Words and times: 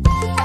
Halo 0.00 0.41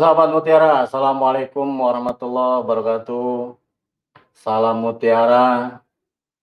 sahabat 0.00 0.32
Mutiara, 0.32 0.88
Assalamualaikum 0.88 1.68
warahmatullahi 1.76 2.64
wabarakatuh. 2.64 3.52
Salam 4.32 4.80
Mutiara, 4.80 5.76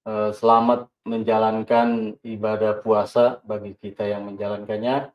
eh, 0.06 0.30
selamat 0.30 0.86
menjalankan 1.02 2.22
ibadah 2.22 2.86
puasa 2.86 3.42
bagi 3.42 3.74
kita 3.74 4.06
yang 4.06 4.30
menjalankannya. 4.30 5.10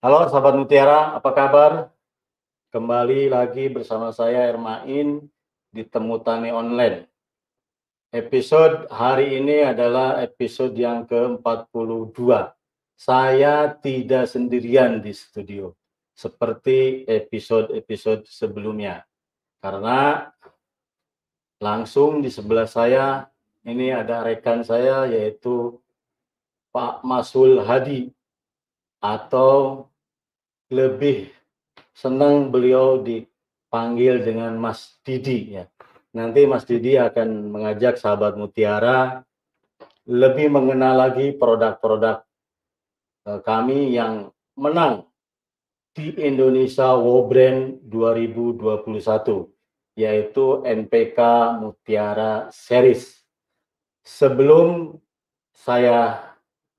Halo 0.00 0.32
sahabat 0.32 0.56
Mutiara, 0.56 1.12
apa 1.12 1.28
kabar? 1.36 1.92
Kembali 2.72 3.28
lagi 3.28 3.68
bersama 3.68 4.16
saya 4.16 4.48
Ermain 4.48 5.28
di 5.68 5.84
Temu 5.84 6.16
Tani 6.16 6.48
Online. 6.56 7.04
Episode 8.16 8.88
hari 8.88 9.44
ini 9.44 9.60
adalah 9.60 10.24
episode 10.24 10.72
yang 10.72 11.04
ke-42. 11.04 12.16
Saya 12.96 13.76
tidak 13.76 14.24
sendirian 14.24 15.04
di 15.04 15.12
studio 15.12 15.76
seperti 16.16 17.04
episode-episode 17.04 18.24
sebelumnya. 18.24 19.04
Karena 19.60 20.24
langsung 21.60 22.24
di 22.24 22.32
sebelah 22.32 22.64
saya 22.64 23.28
ini 23.68 23.92
ada 23.92 24.24
rekan 24.24 24.64
saya 24.64 25.04
yaitu 25.04 25.76
Pak 26.72 27.04
Masul 27.04 27.60
Hadi 27.60 28.08
atau 29.04 29.88
lebih 30.72 31.32
senang 31.92 32.48
beliau 32.48 33.00
dipanggil 33.00 34.24
dengan 34.24 34.56
Mas 34.56 34.96
Didi 35.04 35.60
ya. 35.60 35.64
Nanti 36.16 36.48
Mas 36.48 36.64
Didi 36.64 36.96
akan 36.96 37.52
mengajak 37.52 38.00
sahabat 38.00 38.40
Mutiara 38.40 39.20
lebih 40.08 40.48
mengenal 40.48 40.96
lagi 40.96 41.36
produk-produk 41.36 42.24
eh, 43.28 43.40
kami 43.44 43.92
yang 43.92 44.32
menang 44.56 45.04
di 45.96 46.12
Indonesia 46.20 46.92
Brand 47.00 47.80
2021 47.88 49.48
yaitu 49.96 50.60
NPK 50.60 51.18
Mutiara 51.56 52.52
Series. 52.52 53.24
Sebelum 54.04 55.00
saya 55.56 56.20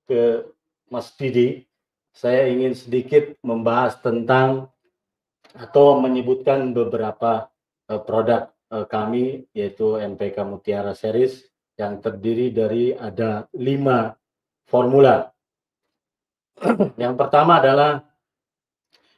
ke 0.05 0.45
Mas 0.93 1.17
Didi, 1.17 1.65
saya 2.13 2.45
ingin 2.45 2.77
sedikit 2.77 3.33
membahas 3.41 3.97
tentang 4.05 4.69
atau 5.57 5.97
menyebutkan 5.97 6.77
beberapa 6.77 7.49
uh, 7.89 7.97
produk 7.97 8.53
uh, 8.69 8.85
kami 8.85 9.49
yaitu 9.57 9.97
NPK 9.97 10.45
Mutiara 10.45 10.93
Series 10.93 11.41
yang 11.73 11.97
terdiri 12.05 12.53
dari 12.53 12.93
ada 12.93 13.49
lima 13.57 14.13
formula. 14.69 15.33
yang 17.01 17.17
pertama 17.17 17.57
adalah 17.57 18.06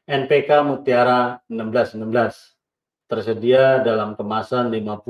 NPK 0.10 0.66
Mutiara 0.66 1.38
1616 1.46 2.58
tersedia 3.06 3.78
dalam 3.86 4.18
kemasan 4.18 4.74
50 4.74 5.06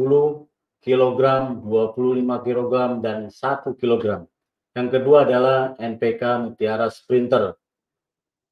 kg, 0.84 1.20
25 1.64 2.44
kg, 2.44 2.74
dan 3.00 3.32
1 3.32 3.80
kg. 3.80 4.28
Yang 4.76 4.88
kedua 4.92 5.24
adalah 5.24 5.80
NPK 5.80 6.44
Mutiara 6.44 6.92
Sprinter. 6.92 7.56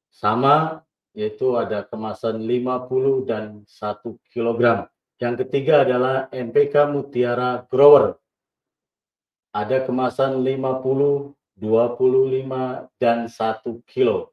Sama, 0.07 0.87
yaitu 1.11 1.59
ada 1.59 1.83
kemasan 1.83 2.39
50 2.39 3.27
dan 3.27 3.67
1 3.67 4.15
kg. 4.31 4.87
Yang 5.19 5.35
ketiga 5.43 5.83
adalah 5.83 6.31
NPK 6.31 6.87
Mutiara 6.87 7.67
Grower. 7.67 8.15
Ada 9.51 9.83
kemasan 9.83 10.39
50, 10.39 11.35
25, 11.59 12.87
dan 12.95 13.27
1 13.27 13.83
kg. 13.83 14.31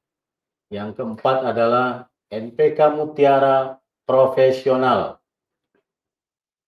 Yang 0.73 1.01
keempat 1.01 1.55
adalah 1.55 2.09
NPK 2.33 2.79
Mutiara 2.97 3.79
Profesional. 4.05 5.21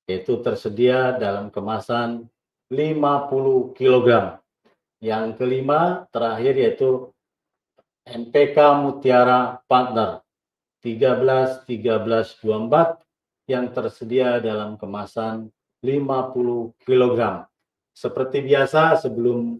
Itu 0.06 0.40
tersedia 0.40 1.16
dalam 1.18 1.50
kemasan 1.50 2.30
50 2.70 3.74
kg. 3.74 4.38
Yang 5.02 5.26
kelima 5.38 6.06
terakhir 6.14 6.54
yaitu 6.56 7.10
NPK 8.06 8.56
Mutiara 8.80 9.58
Partner 9.66 10.22
13 10.86 11.66
13 11.66 12.38
24 12.38 13.50
yang 13.50 13.70
tersedia 13.74 14.38
dalam 14.38 14.78
kemasan 14.78 15.50
50 15.82 16.78
kg. 16.82 17.46
Seperti 17.90 18.46
biasa 18.46 18.94
sebelum 19.02 19.58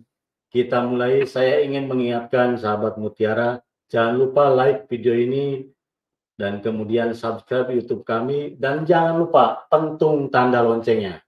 kita 0.54 0.86
mulai 0.86 1.26
saya 1.26 1.62
ingin 1.66 1.90
mengingatkan 1.90 2.54
sahabat 2.54 2.98
Mutiara 3.02 3.65
Jangan 3.86 4.14
lupa 4.18 4.50
like 4.50 4.90
video 4.90 5.14
ini 5.14 5.62
dan 6.34 6.58
kemudian 6.58 7.14
subscribe 7.14 7.70
YouTube 7.70 8.02
kami 8.02 8.58
dan 8.58 8.82
jangan 8.82 9.22
lupa 9.22 9.64
pentung 9.70 10.26
tanda 10.26 10.60
loncengnya. 10.60 11.22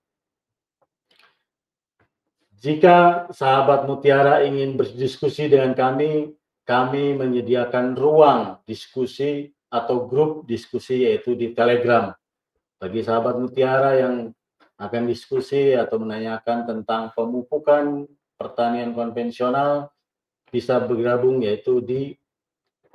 Jika 2.59 3.31
sahabat 3.31 3.87
Mutiara 3.87 4.43
ingin 4.43 4.75
berdiskusi 4.75 5.47
dengan 5.47 5.79
kami, 5.79 6.35
kami 6.67 7.15
menyediakan 7.15 7.95
ruang 7.95 8.59
diskusi 8.67 9.55
atau 9.71 10.11
grup 10.11 10.43
diskusi 10.43 11.07
yaitu 11.07 11.39
di 11.39 11.55
Telegram. 11.55 12.11
Bagi 12.83 13.07
sahabat 13.07 13.39
Mutiara 13.39 14.03
yang 14.03 14.35
akan 14.75 15.03
diskusi 15.07 15.79
atau 15.79 16.03
menanyakan 16.03 16.67
tentang 16.67 17.15
pemupukan 17.15 18.11
pertanian 18.35 18.91
konvensional 18.91 19.95
bisa 20.51 20.83
bergabung 20.83 21.47
yaitu 21.47 21.79
di 21.79 22.18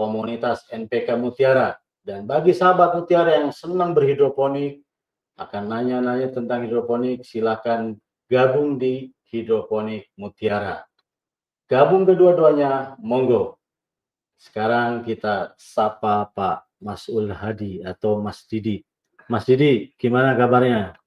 komunitas 0.03 0.67
NPK 0.67 1.15
Mutiara. 1.15 1.79
Dan 2.03 2.27
bagi 2.27 2.51
sahabat 2.51 2.99
Mutiara 2.99 3.39
yang 3.39 3.55
senang 3.55 3.95
berhidroponik, 3.95 4.83
akan 5.39 5.63
nanya-nanya 5.71 6.29
tentang 6.35 6.67
hidroponik, 6.67 7.23
silakan 7.23 7.97
gabung 8.27 8.75
di 8.75 9.15
Hidroponik 9.31 10.11
Mutiara. 10.19 10.85
Gabung 11.65 12.03
kedua-duanya, 12.03 12.99
monggo. 13.01 13.57
Sekarang 14.37 15.07
kita 15.07 15.55
sapa 15.55 16.27
Pak 16.35 16.67
Masul 16.83 17.31
Hadi 17.31 17.79
atau 17.81 18.19
Mas 18.19 18.43
Didi. 18.43 18.83
Mas 19.31 19.47
Didi, 19.47 19.95
gimana 19.95 20.35
kabarnya? 20.35 20.99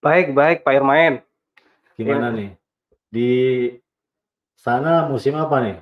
Baik, 0.00 0.32
baik 0.32 0.58
Pak 0.64 0.74
Irmain. 0.74 1.20
Gimana 1.94 2.32
ya. 2.32 2.36
nih? 2.36 2.50
Di 3.12 3.30
sana 4.56 5.06
musim 5.06 5.36
apa 5.36 5.60
nih? 5.62 5.78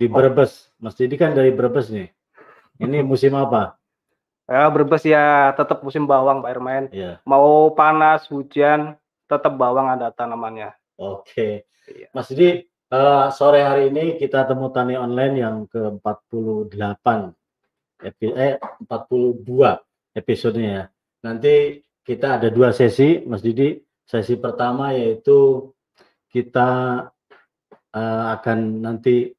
Di 0.00 0.08
Brebes. 0.08 0.72
Mas 0.80 0.96
Didi 0.96 1.20
kan 1.20 1.36
dari 1.36 1.52
Brebes 1.52 1.92
nih. 1.92 2.08
Ini 2.80 3.04
musim 3.10 3.36
apa? 3.36 3.76
Ya, 4.48 4.64
Brebes 4.72 5.04
ya 5.04 5.52
tetap 5.52 5.84
musim 5.84 6.08
bawang 6.08 6.40
Pak 6.40 6.50
Irmain. 6.56 6.84
Ya. 6.88 7.20
Mau 7.28 7.76
panas, 7.76 8.24
hujan, 8.32 8.96
tetap 9.28 9.52
bawang 9.60 9.92
ada 9.92 10.08
tanamannya. 10.08 10.72
Oke. 10.96 11.68
Iya. 11.84 12.08
Mas 12.16 12.32
Didi, 12.32 12.64
uh, 12.88 13.28
sore 13.28 13.60
hari 13.60 13.92
ini 13.92 14.16
kita 14.16 14.48
temu 14.48 14.72
tani 14.72 14.96
online 14.96 15.34
yang 15.36 15.56
ke-48 15.68 17.36
eh 18.00 18.56
42 18.88 20.16
episodenya 20.16 20.70
ya. 20.72 20.84
Nanti 21.20 21.84
kita 22.00 22.40
ada 22.40 22.48
dua 22.48 22.72
sesi, 22.72 23.20
Mas 23.28 23.44
Didi. 23.44 23.76
Sesi 24.08 24.34
pertama 24.40 24.96
yaitu 24.96 25.70
kita 26.32 26.70
uh, 27.94 28.24
akan 28.34 28.82
nanti 28.82 29.30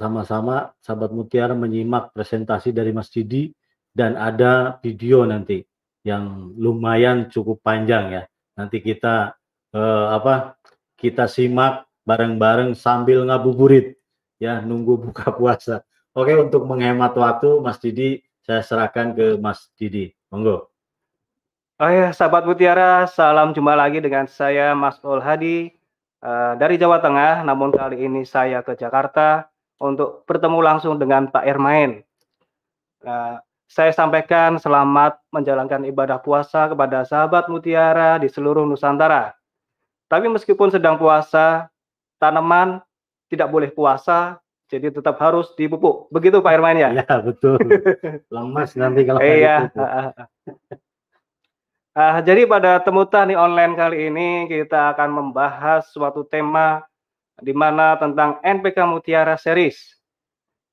sama-sama 0.00 0.72
sahabat 0.80 1.12
Mutiara 1.12 1.52
menyimak 1.52 2.16
presentasi 2.16 2.72
dari 2.72 2.88
Mas 2.96 3.12
Didi 3.12 3.52
dan 3.92 4.16
ada 4.16 4.80
video 4.80 5.28
nanti 5.28 5.60
yang 6.00 6.56
lumayan 6.56 7.28
cukup 7.28 7.60
panjang 7.60 8.08
ya. 8.08 8.22
Nanti 8.56 8.80
kita 8.80 9.36
eh, 9.76 10.06
apa? 10.08 10.56
Kita 10.96 11.28
simak 11.28 11.84
bareng-bareng 12.08 12.72
sambil 12.72 13.28
ngabuburit 13.28 14.00
ya 14.40 14.64
nunggu 14.64 15.12
buka 15.12 15.28
puasa. 15.38 15.84
Oke, 16.16 16.32
untuk 16.32 16.64
menghemat 16.64 17.12
waktu 17.12 17.60
Mas 17.60 17.76
Didi 17.76 18.24
saya 18.40 18.64
serahkan 18.64 19.12
ke 19.12 19.36
Mas 19.36 19.68
Didi. 19.76 20.16
Monggo. 20.32 20.72
Oh 21.80 21.88
ya, 21.88 22.12
sahabat 22.12 22.44
Mutiara, 22.48 23.08
salam 23.08 23.52
jumpa 23.52 23.72
lagi 23.72 24.00
dengan 24.04 24.28
saya 24.28 24.76
Mas 24.76 25.00
Ol 25.00 25.20
Hadi 25.20 25.72
uh, 26.24 26.56
dari 26.56 26.76
Jawa 26.76 27.00
Tengah. 27.00 27.44
Namun 27.44 27.72
kali 27.72 28.04
ini 28.04 28.24
saya 28.24 28.60
ke 28.60 28.76
Jakarta 28.76 29.50
untuk 29.80 30.28
bertemu 30.28 30.60
langsung 30.60 31.00
dengan 31.00 31.32
Pak 31.32 31.42
Ermain. 31.48 32.04
Uh, 33.00 33.40
saya 33.64 33.94
sampaikan 33.96 34.60
selamat 34.60 35.16
menjalankan 35.32 35.88
ibadah 35.88 36.20
puasa 36.20 36.68
kepada 36.68 37.02
sahabat 37.08 37.48
mutiara 37.48 38.20
di 38.20 38.28
seluruh 38.28 38.68
Nusantara. 38.68 39.32
Tapi 40.10 40.26
meskipun 40.28 40.74
sedang 40.74 41.00
puasa, 41.00 41.70
tanaman 42.20 42.82
tidak 43.30 43.48
boleh 43.48 43.70
puasa, 43.70 44.42
jadi 44.66 44.90
tetap 44.90 45.16
harus 45.22 45.54
dipupuk. 45.54 46.10
Begitu 46.10 46.42
Pak 46.42 46.50
Irman 46.50 46.76
ya? 46.76 46.90
Iya, 46.92 47.14
betul. 47.22 47.62
Lemas 48.34 48.74
nanti 48.74 49.06
kalau 49.06 49.22
Iya. 49.22 49.70
Uh, 51.90 52.22
jadi 52.22 52.46
pada 52.46 52.78
temu 52.78 53.02
tani 53.02 53.34
online 53.34 53.74
kali 53.74 54.10
ini 54.10 54.28
kita 54.46 54.94
akan 54.94 55.10
membahas 55.10 55.90
suatu 55.90 56.22
tema 56.22 56.86
di 57.40 57.52
mana 57.56 57.96
tentang 57.96 58.38
NPK 58.44 58.78
Mutiara 58.86 59.36
Series, 59.40 59.96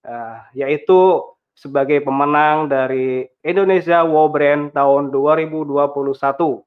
uh, 0.03 0.43
yaitu 0.55 1.23
sebagai 1.57 2.05
pemenang 2.05 2.69
dari 2.69 3.25
Indonesia 3.41 4.05
Wow 4.05 4.29
Brand 4.29 4.69
tahun 4.71 5.09
2021. 5.09 6.61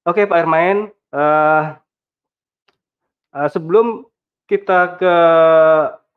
Oke 0.00 0.26
Pak 0.26 0.40
Ermain, 0.42 0.90
uh, 1.14 1.78
uh, 3.36 3.48
sebelum 3.52 4.08
kita 4.50 4.98
ke 4.98 5.16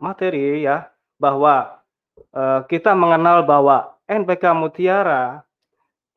materi 0.01 0.65
ya, 0.65 0.89
bahwa 1.21 1.83
uh, 2.33 2.65
kita 2.65 2.97
mengenal 2.97 3.45
bahwa 3.45 3.93
NPK 4.09 4.57
Mutiara 4.57 5.45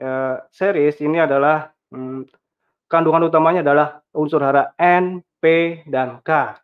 uh, 0.01 0.37
series 0.49 0.97
ini 1.05 1.21
adalah 1.21 1.71
um, 1.93 2.25
kandungan 2.87 3.27
utamanya 3.27 3.63
adalah 3.63 3.89
unsur 4.15 4.43
hara 4.43 4.75
N, 4.79 5.23
P, 5.39 5.45
dan 5.91 6.23
K 6.23 6.57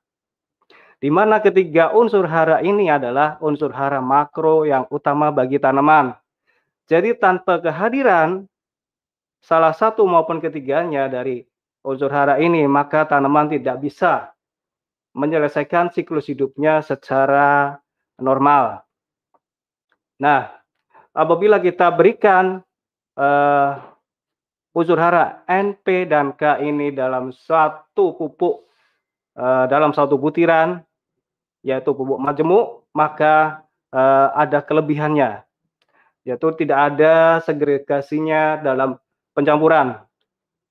di 1.02 1.10
mana 1.10 1.42
ketiga 1.42 1.90
unsur 1.90 2.30
hara 2.30 2.62
ini 2.62 2.86
adalah 2.86 3.34
unsur 3.42 3.74
hara 3.74 3.98
makro 3.98 4.62
yang 4.62 4.86
utama 4.86 5.34
bagi 5.34 5.58
tanaman. 5.58 6.14
Jadi 6.86 7.18
tanpa 7.18 7.58
kehadiran 7.58 8.46
salah 9.42 9.74
satu 9.74 10.06
maupun 10.06 10.38
ketiganya 10.38 11.10
dari 11.10 11.42
unsur 11.82 12.06
hara 12.06 12.38
ini, 12.38 12.62
maka 12.70 13.02
tanaman 13.02 13.50
tidak 13.50 13.82
bisa 13.82 14.30
menyelesaikan 15.18 15.90
siklus 15.90 16.30
hidupnya 16.30 16.78
secara 16.86 17.82
normal. 18.22 18.86
Nah, 20.22 20.54
apabila 21.10 21.58
kita 21.58 21.90
berikan 21.90 22.62
uh, 23.18 23.82
unsur 24.72 24.96
hara 24.96 25.44
N, 25.48 25.76
P, 25.76 26.08
dan 26.08 26.32
K 26.36 26.60
ini 26.64 26.92
dalam 26.92 27.32
satu 27.32 28.16
pupuk, 28.16 28.68
uh, 29.36 29.64
dalam 29.68 29.92
satu 29.92 30.16
butiran, 30.16 30.80
yaitu 31.64 31.92
pupuk 31.92 32.18
majemuk, 32.20 32.88
maka 32.96 33.64
uh, 33.92 34.32
ada 34.36 34.64
kelebihannya, 34.64 35.44
yaitu 36.24 36.48
tidak 36.56 36.92
ada 36.92 37.40
segregasinya 37.44 38.60
dalam 38.60 38.96
pencampuran 39.32 40.00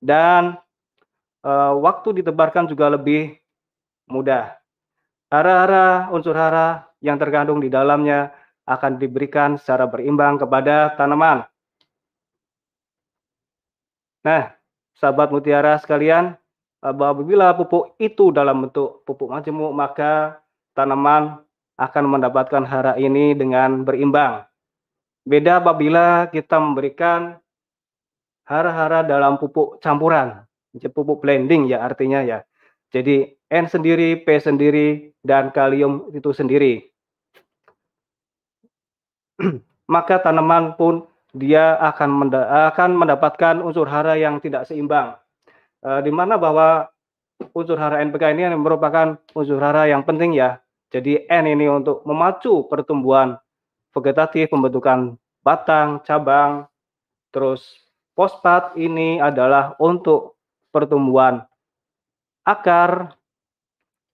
dan 0.02 0.58
uh, 1.46 1.74
waktu 1.78 2.22
ditebarkan 2.22 2.66
juga 2.66 2.90
lebih 2.90 3.38
mudah. 4.10 4.58
Hara-hara, 5.32 6.12
unsur 6.12 6.36
hara 6.36 6.92
yang 7.00 7.16
terkandung 7.16 7.64
di 7.64 7.72
dalamnya 7.72 8.36
akan 8.68 9.00
diberikan 9.00 9.56
secara 9.56 9.88
berimbang 9.88 10.36
kepada 10.42 10.92
tanaman. 11.00 11.48
Nah, 14.22 14.54
sahabat 14.94 15.34
mutiara 15.34 15.78
sekalian, 15.82 16.38
apabila 16.82 17.54
pupuk 17.58 17.98
itu 17.98 18.30
dalam 18.30 18.70
bentuk 18.70 19.02
pupuk 19.06 19.34
majemuk, 19.34 19.74
maka 19.74 20.42
tanaman 20.78 21.42
akan 21.82 22.06
mendapatkan 22.06 22.62
hara 22.66 22.94
ini 23.02 23.34
dengan 23.34 23.82
berimbang. 23.82 24.46
Beda 25.26 25.62
apabila 25.62 26.30
kita 26.30 26.58
memberikan 26.58 27.38
hara-hara 28.46 29.02
dalam 29.06 29.38
pupuk 29.42 29.82
campuran, 29.82 30.46
pupuk 30.74 31.22
blending 31.22 31.70
ya 31.70 31.82
artinya 31.82 32.22
ya. 32.22 32.46
Jadi 32.92 33.38
N 33.52 33.66
sendiri, 33.68 34.16
P 34.24 34.28
sendiri, 34.40 35.12
dan 35.24 35.52
kalium 35.52 36.08
itu 36.16 36.32
sendiri. 36.32 36.88
Maka 39.94 40.24
tanaman 40.24 40.80
pun 40.80 41.11
dia 41.32 41.80
akan 41.80 42.10
menda 42.12 42.42
akan 42.72 42.92
mendapatkan 43.00 43.64
unsur 43.64 43.88
hara 43.88 44.20
yang 44.20 44.44
tidak 44.44 44.68
seimbang. 44.68 45.16
E, 45.80 45.90
di 46.04 46.12
mana 46.12 46.36
bahwa 46.36 46.92
unsur 47.56 47.80
hara 47.80 48.04
NPK 48.04 48.36
ini 48.36 48.52
merupakan 48.60 49.16
unsur 49.32 49.60
hara 49.64 49.88
yang 49.88 50.04
penting 50.04 50.36
ya. 50.36 50.60
Jadi 50.92 51.24
N 51.32 51.48
ini 51.48 51.72
untuk 51.72 52.04
memacu 52.04 52.68
pertumbuhan 52.68 53.40
vegetatif, 53.96 54.52
pembentukan 54.52 55.16
batang, 55.40 56.04
cabang. 56.04 56.68
Terus 57.32 57.64
fosfat 58.12 58.76
ini 58.76 59.24
adalah 59.24 59.80
untuk 59.80 60.36
pertumbuhan 60.76 61.48
akar, 62.44 63.16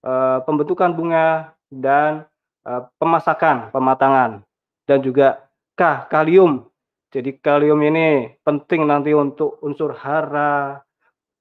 e, 0.06 0.12
pembentukan 0.46 0.94
bunga, 0.94 1.50
dan 1.66 2.30
e, 2.62 2.70
pemasakan, 3.02 3.74
pematangan. 3.74 4.46
Dan 4.86 5.02
juga 5.02 5.42
K, 5.74 6.06
kalium. 6.06 6.64
Jadi 7.08 7.40
kalium 7.40 7.80
ini 7.80 8.36
penting 8.44 8.84
nanti 8.84 9.16
untuk 9.16 9.56
unsur 9.64 9.96
hara, 9.96 10.84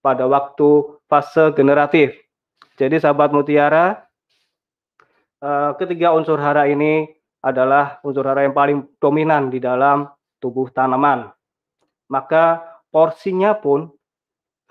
pada 0.08 0.24
waktu 0.24 1.00
fase 1.12 1.52
generatif. 1.52 2.16
Jadi 2.80 3.02
sahabat 3.02 3.36
mutiara, 3.36 4.08
eh, 5.44 5.72
ketiga 5.76 6.16
unsur 6.16 6.40
hara 6.40 6.70
ini 6.72 7.12
adalah 7.44 8.00
unsur 8.08 8.24
hara 8.24 8.48
yang 8.48 8.56
paling 8.56 8.88
dominan 9.04 9.52
di 9.52 9.60
dalam 9.60 10.08
tubuh 10.40 10.72
tanaman. 10.72 11.28
Maka 12.08 12.64
porsinya 12.88 13.52
pun 13.52 13.92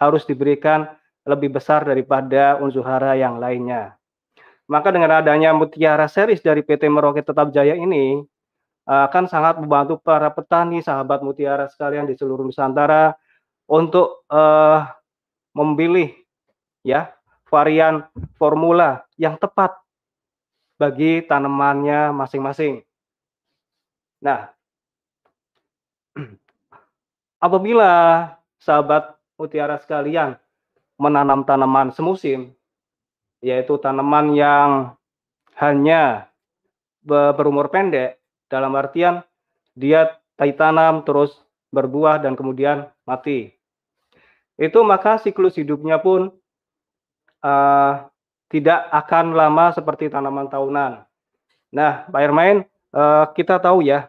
harus 0.01 0.25
diberikan 0.25 0.89
lebih 1.29 1.53
besar 1.59 1.85
daripada 1.85 2.57
unsur 2.57 2.87
hara 2.87 3.13
yang 3.19 3.37
lainnya. 3.37 3.99
Maka 4.67 4.89
dengan 4.89 5.21
adanya 5.21 5.53
mutiara 5.53 6.09
series 6.09 6.41
dari 6.43 6.65
PT 6.65 6.89
Merauke 6.89 7.23
Tetap 7.23 7.53
Jaya 7.53 7.77
ini 7.77 8.25
akan 8.87 9.27
sangat 9.27 9.59
membantu 9.59 9.99
para 9.99 10.31
petani 10.31 10.79
sahabat 10.79 11.19
mutiara 11.19 11.67
sekalian 11.67 12.07
di 12.07 12.15
seluruh 12.15 12.47
Nusantara 12.47 13.19
untuk 13.67 14.23
uh, 14.31 14.87
memilih 15.59 16.15
ya 16.87 17.11
varian 17.51 18.07
formula 18.39 19.03
yang 19.19 19.35
tepat 19.35 19.75
bagi 20.79 21.27
tanamannya 21.27 22.15
masing-masing. 22.15 22.87
Nah, 24.23 24.55
apabila 27.47 27.91
sahabat 28.63 29.19
mutiara 29.35 29.83
sekalian 29.83 30.39
menanam 30.95 31.43
tanaman 31.43 31.91
semusim, 31.91 32.55
yaitu 33.43 33.83
tanaman 33.83 34.31
yang 34.31 34.71
hanya 35.59 36.31
berumur 37.07 37.67
pendek, 37.73 38.21
dalam 38.47 38.73
artian 38.79 39.23
dia 39.77 40.17
tanam 40.37 41.03
terus 41.03 41.37
berbuah 41.73 42.23
dan 42.23 42.39
kemudian 42.39 42.89
mati 43.09 43.57
itu 44.57 44.81
maka 44.81 45.21
siklus 45.21 45.61
hidupnya 45.61 46.01
pun 46.01 46.33
uh, 47.45 48.09
tidak 48.49 48.89
akan 48.89 49.37
lama 49.37 49.75
seperti 49.77 50.09
tanaman 50.09 50.49
tahunan. 50.49 51.05
Nah, 51.75 51.93
Pak 52.09 52.23
Irmain, 52.25 52.65
uh, 52.97 53.29
kita 53.37 53.61
tahu 53.61 53.85
ya, 53.85 54.09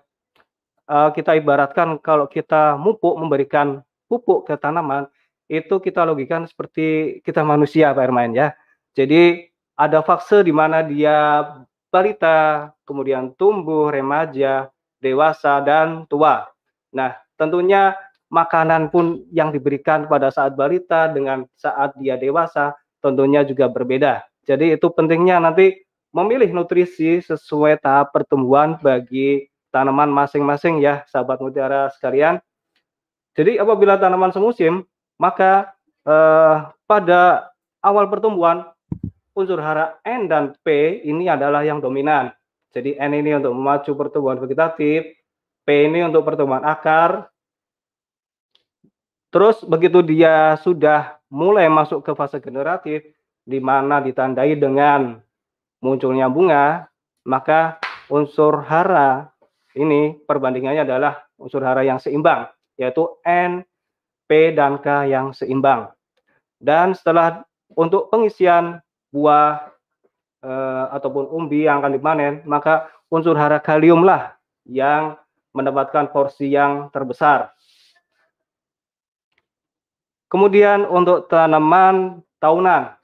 uh, 0.87 1.11
kita 1.11 1.35
ibaratkan 1.35 1.99
kalau 1.99 2.31
kita 2.31 2.79
mupuk 2.79 3.19
memberikan 3.19 3.83
pupuk 4.07 4.47
ke 4.47 4.55
tanaman, 4.55 5.11
itu 5.51 5.83
kita 5.83 6.07
logikan 6.07 6.47
seperti 6.47 7.19
kita 7.27 7.43
manusia, 7.43 7.91
Pak 7.91 8.07
Irmain 8.07 8.31
ya. 8.31 8.55
Jadi 8.95 9.51
ada 9.75 9.99
fase 9.99 10.47
di 10.47 10.55
mana 10.55 10.79
dia 10.79 11.43
balita, 11.91 12.71
kemudian 12.87 13.35
tumbuh, 13.35 13.91
remaja, 13.91 14.71
dewasa, 15.03 15.59
dan 15.59 16.07
tua. 16.07 16.47
Nah, 16.95 17.19
tentunya 17.35 17.93
makanan 18.31 18.87
pun 18.91 19.27
yang 19.31 19.51
diberikan 19.51 20.07
pada 20.07 20.31
saat 20.31 20.55
balita 20.55 21.11
dengan 21.11 21.43
saat 21.59 21.95
dia 21.99 22.15
dewasa 22.15 22.75
tentunya 23.03 23.43
juga 23.43 23.67
berbeda. 23.67 24.23
Jadi 24.47 24.79
itu 24.79 24.87
pentingnya 24.91 25.43
nanti 25.43 25.75
memilih 26.15 26.49
nutrisi 26.55 27.19
sesuai 27.19 27.83
tahap 27.83 28.15
pertumbuhan 28.15 28.79
bagi 28.79 29.47
tanaman 29.69 30.07
masing-masing 30.07 30.79
ya 30.79 31.03
sahabat 31.11 31.43
mutiara 31.43 31.91
sekalian. 31.93 32.39
Jadi 33.37 33.59
apabila 33.61 33.99
tanaman 33.99 34.33
semusim, 34.33 34.81
maka 35.19 35.75
eh, 36.07 36.55
pada 36.89 37.51
awal 37.83 38.09
pertumbuhan 38.09 38.65
unsur 39.37 39.61
hara 39.61 40.01
N 40.01 40.25
dan 40.25 40.57
P 40.65 40.99
ini 41.05 41.29
adalah 41.29 41.61
yang 41.61 41.77
dominan. 41.77 42.33
Jadi 42.77 42.93
N 42.93 43.11
ini 43.17 43.33
untuk 43.33 43.57
memacu 43.57 43.97
pertumbuhan 43.97 44.37
vegetatif, 44.37 45.17
P 45.65 45.67
ini 45.89 46.05
untuk 46.05 46.21
pertumbuhan 46.21 46.61
akar. 46.61 47.25
Terus 49.33 49.65
begitu 49.65 50.05
dia 50.05 50.53
sudah 50.61 51.17
mulai 51.33 51.65
masuk 51.73 52.05
ke 52.05 52.13
fase 52.13 52.37
generatif, 52.37 53.01
di 53.41 53.57
mana 53.57 53.97
ditandai 53.97 54.53
dengan 54.53 55.17
munculnya 55.81 56.29
bunga, 56.29 56.85
maka 57.25 57.81
unsur 58.13 58.61
hara 58.61 59.33
ini 59.73 60.13
perbandingannya 60.29 60.85
adalah 60.85 61.25
unsur 61.41 61.65
hara 61.65 61.81
yang 61.81 61.97
seimbang, 61.97 62.45
yaitu 62.77 63.09
N, 63.25 63.65
P, 64.29 64.53
dan 64.53 64.77
K 64.77 65.09
yang 65.09 65.33
seimbang. 65.33 65.89
Dan 66.61 66.93
setelah 66.93 67.41
untuk 67.73 68.13
pengisian 68.13 68.85
buah 69.09 69.73
eh, 70.43 70.85
ataupun 70.93 71.29
umbi 71.29 71.65
yang 71.65 71.81
akan 71.81 71.93
dipanen, 71.95 72.33
maka 72.43 72.91
unsur 73.07 73.33
hara 73.39 73.57
kaliumlah 73.61 74.35
yang 74.67 75.15
mendapatkan 75.55 76.11
porsi 76.11 76.51
yang 76.53 76.91
terbesar. 76.91 77.49
Kemudian 80.27 80.83
untuk 80.83 81.31
tanaman 81.31 82.19
tahunan, 82.43 82.99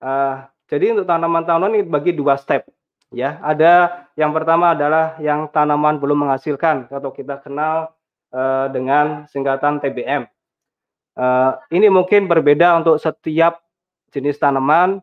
uh, 0.00 0.48
jadi 0.64 0.96
untuk 0.96 1.04
tanaman 1.04 1.44
tahunan 1.44 1.76
ini 1.76 1.84
bagi 1.84 2.16
dua 2.16 2.40
step 2.40 2.64
ya. 3.12 3.36
Ada 3.44 4.08
yang 4.16 4.32
pertama 4.32 4.72
adalah 4.72 5.20
yang 5.20 5.52
tanaman 5.52 6.00
belum 6.00 6.24
menghasilkan 6.24 6.88
atau 6.88 7.12
kita 7.12 7.44
kenal 7.44 7.92
uh, 8.32 8.72
dengan 8.72 9.28
singkatan 9.28 9.84
TBM 9.84 10.24
uh, 11.18 11.58
eh, 11.58 11.76
ini 11.76 11.90
mungkin 11.90 12.30
berbeda 12.30 12.78
untuk 12.78 12.96
setiap 13.02 13.60
jenis 14.14 14.38
tanaman 14.38 15.02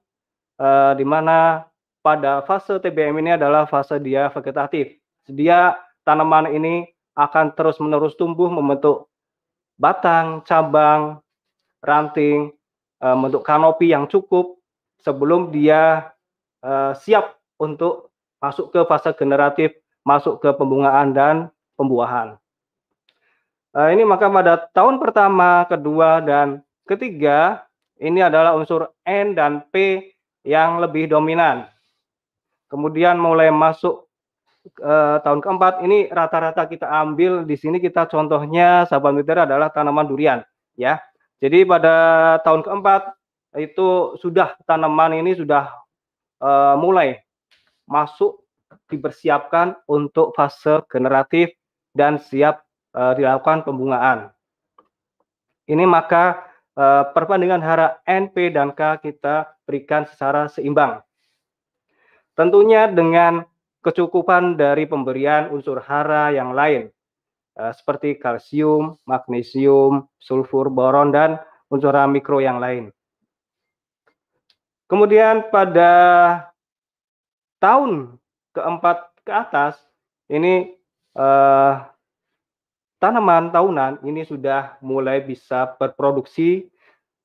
uh, 0.60 0.94
di 0.98 1.06
mana 1.08 1.68
pada 2.06 2.46
fase 2.46 2.78
TBM 2.78 3.18
ini 3.24 3.32
adalah 3.36 3.66
fase 3.66 3.98
dia 3.98 4.30
vegetatif 4.30 4.96
dia 5.26 5.76
tanaman 6.06 6.54
ini 6.54 6.86
akan 7.18 7.56
terus 7.58 7.82
menerus 7.82 8.14
tumbuh 8.20 8.52
membentuk 8.52 9.10
batang 9.80 10.46
cabang 10.46 11.20
ranting 11.82 12.54
membentuk 13.02 13.46
kanopi 13.46 13.94
yang 13.94 14.10
cukup 14.10 14.58
sebelum 15.06 15.54
dia 15.54 16.10
uh, 16.66 16.98
siap 16.98 17.38
untuk 17.62 18.10
masuk 18.42 18.74
ke 18.74 18.82
fase 18.90 19.14
generatif, 19.14 19.78
masuk 20.02 20.42
ke 20.42 20.50
pembungaan 20.58 21.14
dan 21.14 21.36
pembuahan. 21.78 22.38
Ini 23.76 24.08
maka 24.08 24.32
pada 24.32 24.56
tahun 24.72 25.04
pertama, 25.04 25.68
kedua, 25.68 26.24
dan 26.24 26.64
ketiga, 26.88 27.68
ini 28.00 28.24
adalah 28.24 28.56
unsur 28.56 28.88
N 29.04 29.36
dan 29.36 29.68
P 29.68 30.00
yang 30.46 30.78
lebih 30.78 31.10
dominan. 31.10 31.66
Kemudian 32.70 33.18
mulai 33.18 33.50
masuk 33.50 34.06
uh, 34.80 35.18
tahun 35.26 35.42
keempat, 35.42 35.82
ini 35.82 36.08
rata-rata 36.14 36.70
kita 36.70 36.86
ambil 36.86 37.44
di 37.44 37.58
sini 37.58 37.82
kita 37.82 38.06
contohnya 38.06 38.86
sahabat 38.86 39.12
mutiara 39.18 39.50
adalah 39.50 39.74
tanaman 39.74 40.06
durian, 40.06 40.40
ya. 40.78 41.02
Jadi 41.42 41.66
pada 41.68 42.38
tahun 42.46 42.64
keempat 42.64 43.12
itu 43.60 44.16
sudah 44.22 44.56
tanaman 44.64 45.20
ini 45.20 45.36
sudah 45.36 45.74
uh, 46.40 46.78
mulai 46.80 47.20
masuk 47.90 48.46
dipersiapkan 48.90 49.78
untuk 49.90 50.34
fase 50.34 50.82
generatif 50.90 51.54
dan 51.94 52.22
siap 52.22 52.66
uh, 52.94 53.14
dilakukan 53.18 53.64
pembungaan. 53.64 54.30
Ini 55.66 55.86
maka 55.88 56.46
uh, 56.78 57.10
perbandingan 57.14 57.64
hara 57.64 57.98
NP 58.06 58.54
dan 58.54 58.76
K 58.76 59.02
kita 59.02 59.55
berikan 59.66 60.06
secara 60.06 60.48
seimbang. 60.48 61.02
Tentunya 62.38 62.88
dengan 62.88 63.44
kecukupan 63.82 64.58
dari 64.58 64.86
pemberian 64.86 65.50
unsur 65.54 65.82
hara 65.82 66.34
yang 66.34 66.54
lain 66.54 66.90
uh, 67.58 67.74
seperti 67.74 68.18
kalsium, 68.18 68.98
magnesium, 69.06 70.06
sulfur, 70.22 70.70
boron 70.70 71.10
dan 71.10 71.42
unsur 71.70 71.94
mikro 72.10 72.40
yang 72.40 72.62
lain. 72.62 72.94
Kemudian 74.86 75.50
pada 75.50 75.92
tahun 77.58 78.22
keempat 78.54 78.98
ke 79.26 79.32
atas 79.34 79.82
ini 80.30 80.78
eh, 81.18 81.74
tanaman 83.02 83.50
tahunan 83.50 84.06
ini 84.06 84.22
sudah 84.30 84.78
mulai 84.86 85.26
bisa 85.26 85.74
berproduksi 85.82 86.70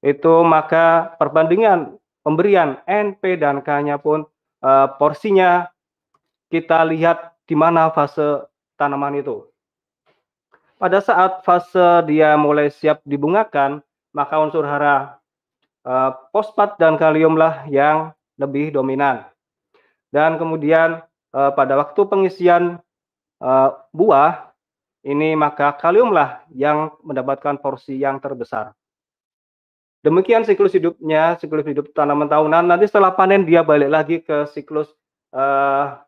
itu 0.01 0.35
maka 0.41 1.13
perbandingan 1.21 2.00
pemberian 2.23 2.81
NP 2.85 3.41
dan 3.41 3.65
K-nya 3.65 3.97
pun 4.01 4.27
eh, 4.65 4.87
porsinya 4.97 5.69
kita 6.51 6.83
lihat 6.87 7.35
di 7.47 7.55
mana 7.55 7.91
fase 7.95 8.47
tanaman 8.75 9.19
itu. 9.19 9.47
Pada 10.81 11.05
saat 11.05 11.45
fase 11.45 12.09
dia 12.09 12.41
mulai 12.41 12.73
siap 12.73 13.05
dibungakan, 13.05 13.85
maka 14.17 14.41
unsur 14.41 14.65
hara 14.65 15.21
uh, 15.85 16.17
fosfat 16.33 16.81
dan 16.81 16.97
kaliumlah 16.97 17.69
yang 17.69 18.17
lebih 18.41 18.73
dominan. 18.73 19.29
Dan 20.09 20.41
kemudian 20.41 21.05
uh, 21.37 21.53
pada 21.53 21.77
waktu 21.79 22.01
pengisian 22.09 22.81
uh, 23.45 23.69
buah 23.93 24.51
ini 25.05 25.37
maka 25.37 25.77
kaliumlah 25.77 26.49
yang 26.53 26.97
mendapatkan 27.05 27.61
porsi 27.61 28.01
yang 28.01 28.17
terbesar. 28.17 28.73
Demikian 30.01 30.49
siklus 30.49 30.73
hidupnya, 30.73 31.37
siklus 31.37 31.69
hidup 31.69 31.93
tanaman 31.93 32.25
tahunan. 32.25 32.65
Nanti 32.65 32.89
setelah 32.89 33.13
panen 33.13 33.45
dia 33.45 33.61
balik 33.61 33.91
lagi 33.93 34.17
ke 34.25 34.49
siklus 34.49 34.89
uh, 35.37 36.01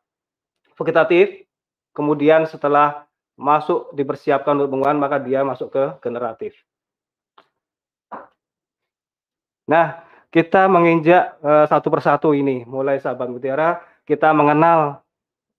vegetatif. 0.81 1.45
Kemudian 1.93 2.49
setelah 2.49 3.05
masuk 3.37 3.93
dipersiapkan 3.93 4.57
untuk 4.57 4.73
penggunaan 4.73 4.97
maka 4.97 5.21
dia 5.21 5.45
masuk 5.45 5.69
ke 5.77 5.85
generatif. 6.01 6.57
Nah, 9.69 10.01
kita 10.33 10.73
menginjak 10.73 11.37
uh, 11.45 11.69
satu 11.69 11.93
persatu 11.93 12.33
ini, 12.33 12.65
mulai 12.65 12.97
sahabat 12.97 13.29
mutiara, 13.29 13.85
kita 14.09 14.33
mengenal 14.33 15.05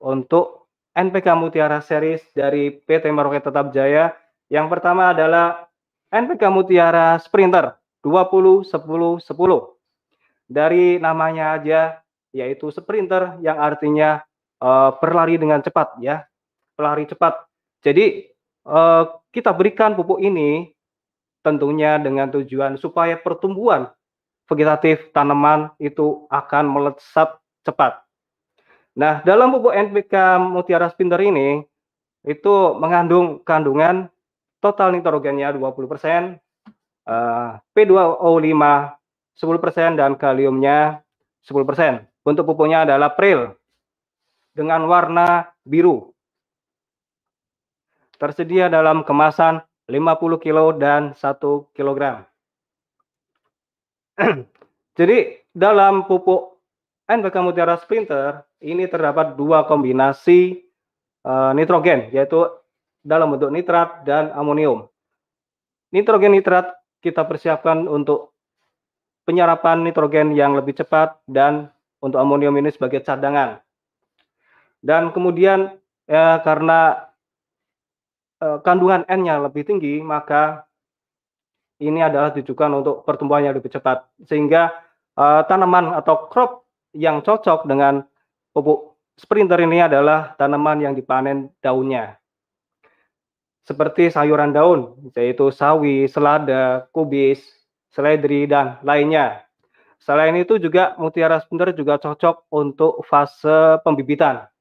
untuk 0.02 0.66
NPK 0.98 1.38
Mutiara 1.38 1.86
Series 1.86 2.26
dari 2.34 2.74
PT 2.74 3.14
Maroket 3.14 3.46
Tetap 3.46 3.70
Jaya. 3.70 4.10
Yang 4.50 4.74
pertama 4.74 5.14
adalah 5.14 5.70
NPK 6.10 6.50
Mutiara 6.50 7.22
Sprinter 7.22 7.83
20 8.04 8.68
10 8.68 8.68
10. 8.68 9.24
Dari 10.52 11.00
namanya 11.00 11.56
aja 11.58 11.82
yaitu 12.36 12.68
sprinter 12.70 13.40
yang 13.40 13.58
artinya 13.58 14.22
uh, 14.60 14.92
berlari 15.00 15.40
dengan 15.40 15.64
cepat 15.64 15.98
ya. 16.04 16.28
Pelari 16.76 17.08
cepat. 17.08 17.48
Jadi 17.82 18.28
uh, 18.68 19.24
kita 19.32 19.56
berikan 19.56 19.96
pupuk 19.96 20.20
ini 20.20 20.74
tentunya 21.44 22.00
dengan 22.00 22.32
tujuan 22.32 22.80
supaya 22.80 23.20
pertumbuhan 23.20 23.92
vegetatif 24.48 25.12
tanaman 25.16 25.72
itu 25.80 26.28
akan 26.28 26.66
melesat 26.68 27.40
cepat. 27.64 28.04
Nah, 28.94 29.26
dalam 29.26 29.50
pupuk 29.50 29.74
NPK 29.74 30.38
Mutiara 30.38 30.86
Spinter 30.92 31.18
ini 31.24 31.66
itu 32.24 32.54
mengandung 32.78 33.42
kandungan 33.42 34.08
total 34.64 34.96
nitrogennya 34.96 35.52
20%, 35.52 36.40
uh, 37.08 37.60
P2O5 37.74 38.64
10% 39.34 40.00
dan 40.00 40.14
kaliumnya 40.16 41.02
10%. 41.44 42.08
Bentuk 42.24 42.46
pupuknya 42.48 42.88
adalah 42.88 43.12
pril 43.12 43.52
dengan 44.56 44.86
warna 44.88 45.52
biru. 45.66 46.14
Tersedia 48.16 48.72
dalam 48.72 49.04
kemasan 49.04 49.60
50 49.90 50.40
kilo 50.40 50.72
dan 50.78 51.12
1 51.12 51.76
kilogram. 51.76 52.24
Jadi 54.98 55.42
dalam 55.52 56.06
pupuk 56.08 56.62
NPK 57.10 57.36
Mutiara 57.44 57.76
Splinter 57.82 58.46
ini 58.64 58.88
terdapat 58.88 59.36
dua 59.36 59.68
kombinasi 59.68 60.64
uh, 61.28 61.52
nitrogen 61.52 62.08
yaitu 62.16 62.48
dalam 63.04 63.36
bentuk 63.36 63.52
nitrat 63.52 64.08
dan 64.08 64.32
amonium. 64.32 64.88
Nitrogen 65.92 66.32
nitrat 66.32 66.72
kita 67.04 67.28
persiapkan 67.28 67.84
untuk 67.92 68.32
penyerapan 69.28 69.84
nitrogen 69.84 70.32
yang 70.32 70.56
lebih 70.56 70.80
cepat 70.80 71.20
dan 71.28 71.68
untuk 72.00 72.20
amonium 72.20 72.56
ini 72.56 72.72
sebagai 72.72 73.04
cadangan. 73.04 73.60
Dan 74.84 75.12
kemudian 75.12 75.76
ya, 76.08 76.40
karena 76.44 77.08
uh, 78.44 78.60
kandungan 78.64 79.08
N-nya 79.08 79.40
lebih 79.40 79.64
tinggi, 79.64 80.04
maka 80.04 80.68
ini 81.80 82.00
adalah 82.00 82.32
ditujukan 82.32 82.84
untuk 82.84 82.96
pertumbuhan 83.04 83.48
yang 83.48 83.56
lebih 83.56 83.72
cepat 83.72 84.08
sehingga 84.24 84.72
uh, 85.20 85.44
tanaman 85.48 85.92
atau 85.96 86.32
crop 86.32 86.64
yang 86.96 87.20
cocok 87.20 87.68
dengan 87.68 88.04
pupuk 88.56 88.96
sprinter 89.20 89.60
ini 89.60 89.84
adalah 89.84 90.38
tanaman 90.40 90.80
yang 90.80 90.94
dipanen 90.96 91.52
daunnya. 91.60 92.23
Seperti 93.64 94.12
sayuran 94.12 94.52
daun, 94.52 95.00
yaitu 95.16 95.48
sawi, 95.48 96.04
selada, 96.12 96.84
kubis, 96.92 97.40
seledri, 97.96 98.44
dan 98.44 98.76
lainnya. 98.84 99.44
Selain 100.04 100.36
itu 100.36 100.60
juga 100.60 101.00
mutiara 101.00 101.40
sprinter 101.40 101.72
juga 101.72 101.96
cocok 101.96 102.52
untuk 102.52 103.08
fase 103.08 103.80
pembibitan, 103.88 104.52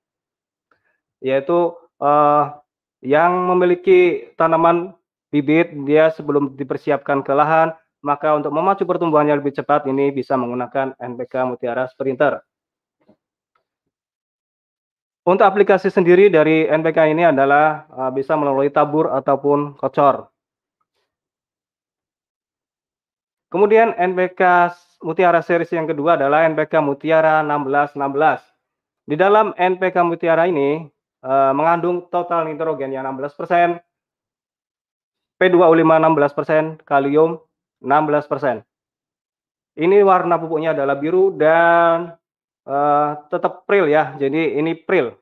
yaitu 1.18 1.74
uh, 1.98 2.62
yang 3.02 3.50
memiliki 3.50 4.30
tanaman 4.38 4.94
bibit 5.34 5.74
dia 5.82 6.14
sebelum 6.14 6.54
dipersiapkan 6.54 7.26
ke 7.26 7.34
lahan, 7.34 7.74
maka 8.06 8.38
untuk 8.38 8.54
memacu 8.54 8.86
pertumbuhannya 8.86 9.34
lebih 9.42 9.50
cepat 9.50 9.90
ini 9.90 10.14
bisa 10.14 10.38
menggunakan 10.38 10.94
NPK 10.94 11.34
Mutiara 11.50 11.90
Sprinter. 11.90 12.38
Untuk 15.22 15.46
aplikasi 15.46 15.86
sendiri 15.86 16.26
dari 16.26 16.66
NPK 16.66 17.14
ini 17.14 17.22
adalah 17.22 17.86
uh, 17.94 18.10
bisa 18.10 18.34
melalui 18.34 18.74
tabur 18.74 19.06
ataupun 19.06 19.78
kocor. 19.78 20.26
Kemudian 23.46 23.94
NPK 23.94 24.74
Mutiara 25.06 25.38
series 25.38 25.70
yang 25.70 25.86
kedua 25.86 26.18
adalah 26.18 26.42
NPK 26.50 26.82
Mutiara 26.82 27.38
1616. 27.46 28.02
Di 29.06 29.14
dalam 29.14 29.54
NPK 29.54 30.02
Mutiara 30.02 30.50
ini 30.50 30.90
uh, 31.22 31.54
mengandung 31.54 32.10
total 32.10 32.50
nitrogen 32.50 32.90
yang 32.90 33.06
16%, 33.06 33.78
P2O5 35.38 35.82
16%, 35.86 36.82
kalium 36.82 37.38
16%. 37.78 38.66
Ini 39.78 40.02
warna 40.02 40.34
pupuknya 40.34 40.74
adalah 40.74 40.98
biru 40.98 41.30
dan 41.38 42.18
uh, 42.66 43.10
tetap 43.30 43.66
pril 43.66 43.88
ya. 43.88 44.14
Jadi 44.18 44.58
ini 44.58 44.74
pril. 44.74 45.14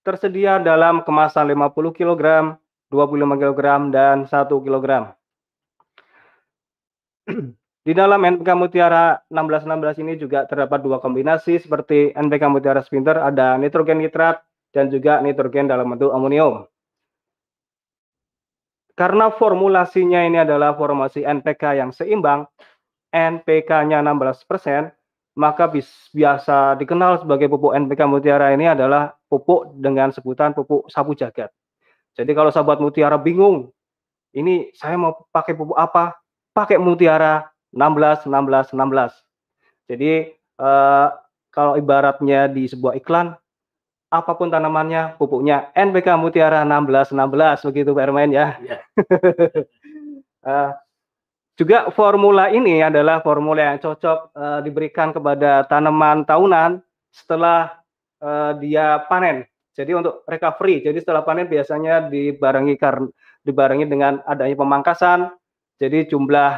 Tersedia 0.00 0.56
dalam 0.58 1.04
kemasan 1.04 1.52
50 1.52 1.92
kg, 1.92 2.56
25 2.88 3.42
kg 3.42 3.60
dan 3.92 4.24
1 4.24 4.48
kg. 4.48 4.86
Di 7.80 7.96
dalam 7.96 8.20
NPK 8.20 8.48
Mutiara 8.60 9.24
1616 9.32 10.04
ini 10.04 10.12
juga 10.20 10.44
terdapat 10.44 10.84
dua 10.84 11.00
kombinasi 11.00 11.56
seperti 11.64 12.12
NPK 12.12 12.52
Mutiara 12.52 12.84
Spinter 12.84 13.16
ada 13.16 13.56
nitrogen 13.56 14.04
nitrat 14.04 14.44
dan 14.76 14.92
juga 14.92 15.24
nitrogen 15.24 15.64
dalam 15.64 15.88
bentuk 15.88 16.12
amonium. 16.12 16.68
Karena 19.00 19.32
formulasinya 19.32 20.20
ini 20.28 20.44
adalah 20.44 20.76
formulasi 20.76 21.24
NPK 21.24 21.80
yang 21.80 21.88
seimbang, 21.88 22.44
NPK-nya 23.08 24.04
16%, 24.04 24.92
maka 25.40 25.64
biasa 26.12 26.76
dikenal 26.76 27.24
sebagai 27.24 27.48
pupuk 27.48 27.72
NPK 27.72 28.04
Mutiara 28.04 28.52
ini 28.52 28.68
adalah 28.68 29.16
pupuk 29.24 29.72
dengan 29.80 30.12
sebutan 30.12 30.52
pupuk 30.52 30.92
sapu 30.92 31.16
jagat. 31.16 31.48
Jadi 32.12 32.36
kalau 32.36 32.52
sahabat 32.52 32.76
Mutiara 32.76 33.16
bingung, 33.16 33.72
ini 34.36 34.68
saya 34.76 35.00
mau 35.00 35.24
pakai 35.32 35.56
pupuk 35.56 35.80
apa? 35.80 36.20
Pakai 36.52 36.76
Mutiara 36.76 37.48
16, 37.72 38.28
16, 38.28 38.76
16. 38.76 39.88
Jadi 39.88 40.12
eh, 40.36 41.08
kalau 41.48 41.80
ibaratnya 41.80 42.44
di 42.52 42.68
sebuah 42.68 43.00
iklan, 43.00 43.32
apa 44.12 44.32
pun 44.36 44.52
tanamannya, 44.52 45.16
pupuknya 45.16 45.72
NPK 45.72 46.20
Mutiara 46.20 46.68
1616 46.68 47.64
begitu 47.72 47.90
Pak 47.96 48.04
Ermain 48.04 48.28
ya. 48.28 48.58
ya. 48.60 48.76
uh, 50.44 50.74
juga 51.60 51.92
formula 51.92 52.48
ini 52.48 52.80
adalah 52.80 53.20
formula 53.20 53.68
yang 53.68 53.78
cocok 53.84 54.18
uh, 54.32 54.60
diberikan 54.64 55.12
kepada 55.12 55.68
tanaman 55.68 56.24
tahunan 56.24 56.80
setelah 57.12 57.76
uh, 58.24 58.56
dia 58.56 59.04
panen. 59.12 59.44
Jadi 59.76 59.92
untuk 59.92 60.24
recovery, 60.24 60.80
jadi 60.80 60.98
setelah 60.98 61.20
panen 61.20 61.46
biasanya 61.46 62.08
dibarengi 62.08 62.74
karena 62.80 63.08
dibarengi 63.44 63.86
dengan 63.88 64.20
adanya 64.24 64.56
pemangkasan, 64.56 65.30
jadi 65.76 66.08
jumlah 66.08 66.52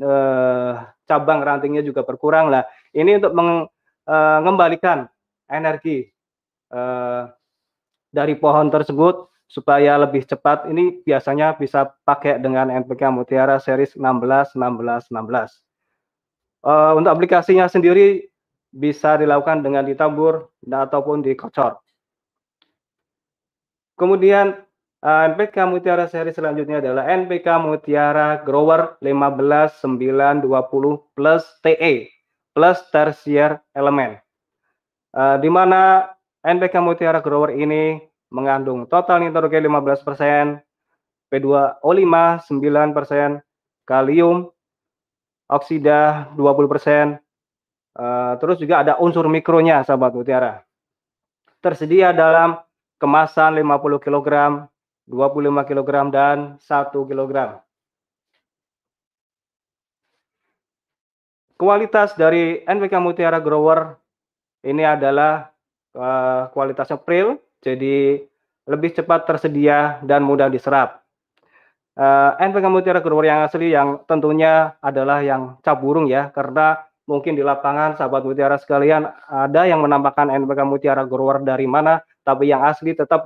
uh, 0.00 0.72
cabang 1.04 1.40
rantingnya 1.44 1.82
juga 1.84 2.04
berkurang 2.04 2.48
lah. 2.52 2.64
Ini 2.94 3.20
untuk 3.20 3.34
mengembalikan 3.34 5.10
energi 5.50 6.14
Eh, 6.74 7.22
dari 8.14 8.34
pohon 8.38 8.66
tersebut 8.70 9.30
supaya 9.54 9.94
lebih 10.02 10.26
cepat 10.26 10.66
ini 10.66 10.98
biasanya 11.06 11.54
bisa 11.54 11.86
pakai 12.02 12.42
dengan 12.42 12.74
NPK 12.74 13.06
Mutiara 13.14 13.62
series 13.62 13.94
16 13.94 14.58
16 14.58 15.14
16. 15.14 15.62
Uh, 16.66 16.98
untuk 16.98 17.14
aplikasinya 17.14 17.70
sendiri 17.70 18.26
bisa 18.74 19.14
dilakukan 19.14 19.62
dengan 19.62 19.86
ditabur 19.86 20.50
ataupun 20.66 21.22
dikocor. 21.22 21.78
Kemudian 23.94 24.58
uh, 25.06 25.08
eh, 25.22 25.22
NPK 25.30 25.70
Mutiara 25.70 26.10
seri 26.10 26.34
selanjutnya 26.34 26.82
adalah 26.82 27.06
NPK 27.06 27.46
Mutiara 27.62 28.42
Grower 28.42 28.98
15920 28.98 30.50
plus 31.14 31.46
TE 31.62 32.10
plus 32.50 32.82
tertiary 32.90 33.62
elemen. 33.70 34.18
Uh, 35.14 35.38
di 35.38 35.46
mana 35.46 36.10
NPK 36.42 36.82
Mutiara 36.82 37.22
Grower 37.22 37.54
ini 37.54 38.13
mengandung 38.34 38.90
total 38.90 39.22
nitrogen 39.22 39.70
15%, 39.70 40.58
P2O5 41.30 42.14
9%, 42.42 43.38
kalium, 43.86 44.50
oksida 45.46 46.26
20%, 46.34 47.14
uh, 47.94 48.34
terus 48.42 48.58
juga 48.58 48.82
ada 48.82 48.98
unsur 48.98 49.30
mikronya 49.30 49.86
sahabat 49.86 50.10
mutiara. 50.18 50.66
Tersedia 51.62 52.10
dalam 52.10 52.58
kemasan 52.98 53.54
50 53.62 54.02
kg, 54.02 54.28
25 55.06 55.68
kg 55.70 55.90
dan 56.10 56.58
1 56.58 56.90
kg. 56.90 57.34
Kualitas 61.54 62.18
dari 62.18 62.66
NPK 62.66 62.98
Mutiara 62.98 63.38
Grower 63.38 63.94
ini 64.66 64.82
adalah 64.82 65.54
uh, 65.94 66.50
kualitasnya 66.50 66.98
pril, 66.98 67.38
jadi 67.64 68.20
lebih 68.68 68.92
cepat 68.92 69.24
tersedia 69.24 69.98
dan 70.04 70.20
mudah 70.20 70.52
diserap. 70.52 71.00
Uh, 71.94 72.34
NPK 72.42 72.66
Mutiara 72.68 73.00
Grower 73.00 73.24
yang 73.24 73.46
asli 73.46 73.70
yang 73.72 74.02
tentunya 74.04 74.74
adalah 74.82 75.22
yang 75.24 75.56
cap 75.64 75.80
burung 75.80 76.10
ya, 76.10 76.28
karena 76.34 76.84
mungkin 77.06 77.38
di 77.38 77.44
lapangan 77.44 77.94
sahabat 77.94 78.24
mutiara 78.24 78.56
sekalian 78.56 79.06
ada 79.28 79.62
yang 79.68 79.78
menampakkan 79.80 80.26
NPK 80.26 80.60
Mutiara 80.66 81.04
Grower 81.06 81.40
dari 81.40 81.64
mana, 81.70 82.02
tapi 82.26 82.50
yang 82.50 82.66
asli 82.66 82.92
tetap 82.92 83.24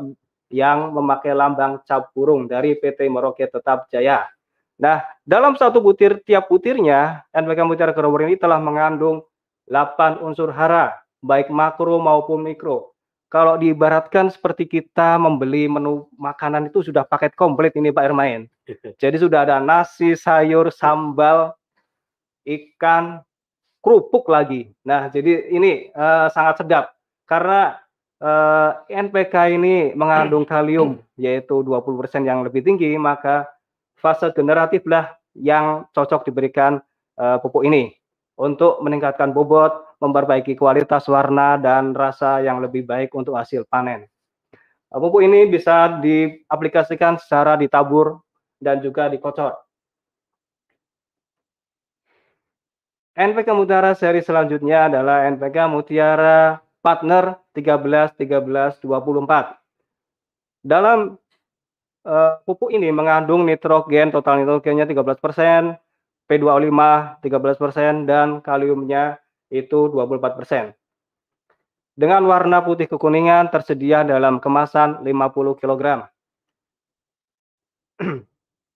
yang 0.53 0.93
memakai 0.93 1.33
lambang 1.33 1.81
cap 1.85 2.13
burung 2.13 2.49
dari 2.49 2.77
PT 2.77 3.09
Merauke 3.09 3.49
Tetap 3.49 3.89
Jaya. 3.93 4.29
Nah, 4.79 5.03
dalam 5.27 5.59
satu 5.59 5.83
butir 5.83 6.23
tiap 6.23 6.47
butirnya 6.47 7.27
NPK 7.33 7.61
Mutiara 7.65 7.93
Grower 7.97 8.29
ini 8.29 8.37
telah 8.37 8.61
mengandung 8.61 9.25
8 9.69 10.23
unsur 10.25 10.53
hara 10.53 10.93
baik 11.25 11.51
makro 11.51 11.99
maupun 11.99 12.45
mikro. 12.45 12.98
Kalau 13.29 13.61
diibaratkan 13.61 14.33
seperti 14.33 14.65
kita 14.65 15.21
membeli 15.21 15.69
menu 15.69 16.09
makanan 16.17 16.73
itu 16.73 16.81
sudah 16.81 17.05
paket 17.05 17.37
komplit 17.37 17.77
ini 17.77 17.93
Pak 17.93 18.09
Ermain. 18.09 18.49
Jadi 18.97 19.17
sudah 19.21 19.45
ada 19.45 19.61
nasi, 19.61 20.17
sayur, 20.17 20.73
sambal, 20.73 21.53
ikan, 22.49 23.21
kerupuk 23.85 24.33
lagi. 24.33 24.73
Nah, 24.81 25.13
jadi 25.13 25.53
ini 25.53 25.93
uh, 25.93 26.33
sangat 26.33 26.65
sedap 26.65 26.85
karena 27.29 27.77
uh, 28.25 28.81
eh, 28.89 28.97
NPK 28.97 29.35
ini 29.61 29.93
mengandung 29.93 30.49
kalium 30.49 30.97
yaitu 31.21 31.61
20% 31.61 32.25
yang 32.25 32.41
lebih 32.41 32.65
tinggi, 32.65 32.97
maka 32.97 33.45
fase 34.01 34.33
generatif 34.33 34.89
lah 34.89 35.13
yang 35.37 35.85
cocok 35.93 36.25
diberikan 36.25 36.81
uh, 37.21 37.37
pupuk 37.45 37.69
ini 37.69 37.93
untuk 38.41 38.81
meningkatkan 38.81 39.37
bobot, 39.37 39.88
memperbaiki 39.99 40.55
kualitas 40.55 41.07
warna 41.11 41.59
dan 41.59 41.95
rasa 41.95 42.43
yang 42.43 42.63
lebih 42.63 42.87
baik 42.87 43.11
untuk 43.15 43.35
hasil 43.35 43.67
panen. 43.67 44.07
Pupuk 44.89 45.21
ini 45.21 45.45
bisa 45.45 46.01
diaplikasikan 46.01 47.21
secara 47.21 47.61
ditabur 47.61 48.25
dan 48.57 48.81
juga 48.81 49.13
dikocor. 49.13 49.53
NPK 53.19 53.51
Mutiara 53.51 53.93
seri 53.99 54.23
selanjutnya 54.23 54.87
adalah 54.87 55.27
NPK 55.27 55.67
Mutiara 55.67 56.63
Partner 56.79 57.35
13 57.53 58.15
13 58.15 58.79
24. 58.81 59.59
Dalam 60.63 61.19
uh, 62.07 62.33
pupuk 62.47 62.71
ini 62.71 62.89
mengandung 62.95 63.43
nitrogen, 63.43 64.15
total 64.15 64.47
nitrogennya 64.47 64.87
13%, 64.87 65.77
P2O5 66.31 66.73
13%, 67.21 68.07
dan 68.07 68.39
kaliumnya 68.41 69.19
itu 69.49 69.89
24%. 69.93 70.73
Dengan 71.99 72.23
warna 72.31 72.63
putih 72.63 72.87
kekuningan 72.87 73.51
tersedia 73.51 74.07
dalam 74.07 74.39
kemasan 74.39 75.03
50 75.03 75.59
kg. 75.59 76.07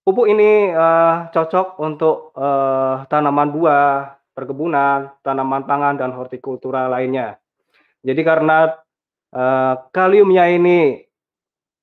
Pupuk 0.02 0.26
ini 0.26 0.74
uh, 0.74 1.30
cocok 1.30 1.78
untuk 1.78 2.34
uh, 2.34 3.06
tanaman 3.06 3.54
buah, 3.54 4.18
perkebunan, 4.34 5.14
tanaman 5.22 5.62
pangan, 5.62 5.94
dan 5.94 6.10
hortikultura 6.10 6.90
lainnya. 6.90 7.38
Jadi 8.02 8.26
karena 8.26 8.74
uh, 9.30 9.86
kaliumnya 9.94 10.50
ini 10.50 11.06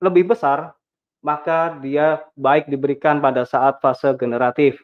lebih 0.03 0.35
besar, 0.35 0.75
maka 1.23 1.79
dia 1.79 2.19
baik 2.35 2.67
diberikan 2.67 3.23
pada 3.23 3.47
saat 3.47 3.79
fase 3.79 4.11
generatif 4.19 4.83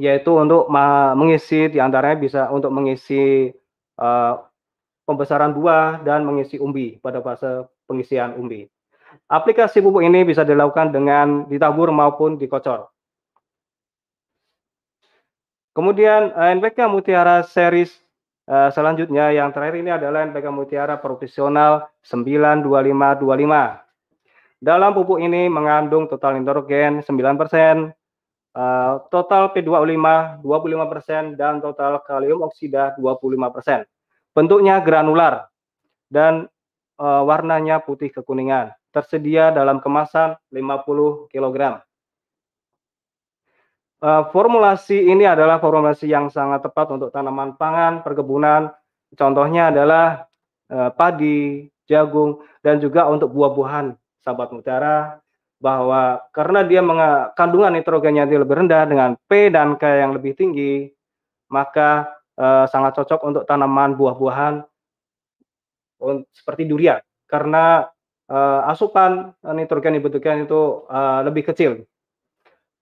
yaitu 0.00 0.32
untuk 0.32 0.64
mengisi 1.12 1.68
di 1.68 1.76
antaranya 1.76 2.16
bisa 2.16 2.40
untuk 2.48 2.72
mengisi 2.72 3.52
uh, 4.00 4.40
pembesaran 5.04 5.52
buah 5.52 6.00
dan 6.00 6.24
mengisi 6.24 6.56
umbi 6.56 6.96
pada 7.04 7.20
fase 7.20 7.68
pengisian 7.84 8.32
umbi. 8.40 8.64
Aplikasi 9.28 9.84
pupuk 9.84 10.00
ini 10.00 10.24
bisa 10.24 10.40
dilakukan 10.40 10.88
dengan 10.94 11.44
ditabur 11.50 11.92
maupun 11.92 12.40
dikocor. 12.40 12.88
Kemudian 15.76 16.32
eh, 16.34 16.50
NPK 16.56 16.88
Mutiara 16.90 17.46
series 17.46 17.94
uh, 18.48 18.72
selanjutnya 18.74 19.30
yang 19.30 19.54
terakhir 19.54 19.78
ini 19.84 19.90
adalah 19.92 20.26
NPK 20.26 20.50
Mutiara 20.50 20.98
Profesional 20.98 21.86
92525. 22.02 23.78
Dalam 24.60 24.90
pupuk 24.92 25.22
ini 25.22 25.48
mengandung 25.48 26.10
total 26.10 26.36
nitrogen 26.38 27.00
9%, 27.02 27.99
uh, 28.54 29.02
total 29.10 29.54
P25 29.54 30.42
25% 30.42 31.38
dan 31.38 31.62
total 31.62 32.02
kalium 32.02 32.42
oksida 32.46 32.94
25%. 32.98 33.86
Bentuknya 34.34 34.78
granular 34.82 35.50
dan 36.10 36.46
uh, 36.98 37.22
warnanya 37.26 37.82
putih 37.82 38.10
kekuningan. 38.10 38.74
Tersedia 38.90 39.54
dalam 39.54 39.78
kemasan 39.78 40.34
50 40.50 41.30
kg. 41.30 41.82
Uh, 44.00 44.24
formulasi 44.32 45.12
ini 45.12 45.28
adalah 45.28 45.60
formulasi 45.60 46.08
yang 46.08 46.32
sangat 46.32 46.64
tepat 46.64 46.88
untuk 46.90 47.12
tanaman 47.12 47.54
pangan, 47.54 48.00
perkebunan. 48.00 48.72
Contohnya 49.12 49.68
adalah 49.68 50.24
uh, 50.72 50.90
padi, 50.94 51.68
jagung, 51.84 52.40
dan 52.64 52.80
juga 52.80 53.06
untuk 53.12 53.34
buah-buahan, 53.34 53.92
sahabat 54.24 54.56
mutiara, 54.56 55.20
bahwa 55.60 56.24
karena 56.32 56.64
dia 56.64 56.80
kandungan 57.36 57.76
nitrogennya 57.76 58.24
lebih 58.24 58.64
rendah 58.64 58.88
dengan 58.88 59.10
P 59.28 59.52
dan 59.52 59.76
K 59.76 60.00
yang 60.00 60.16
lebih 60.16 60.32
tinggi, 60.32 60.88
maka 61.52 62.08
eh, 62.40 62.64
sangat 62.72 62.96
cocok 62.96 63.20
untuk 63.28 63.42
tanaman 63.44 63.92
buah-buahan 63.94 64.64
seperti 66.32 66.64
durian 66.64 67.04
karena 67.28 67.84
eh, 68.24 68.60
asupan 68.72 69.36
nitrogen 69.52 70.00
dibutuhkan 70.00 70.48
itu 70.48 70.88
eh, 70.88 71.20
lebih 71.28 71.52
kecil. 71.52 71.84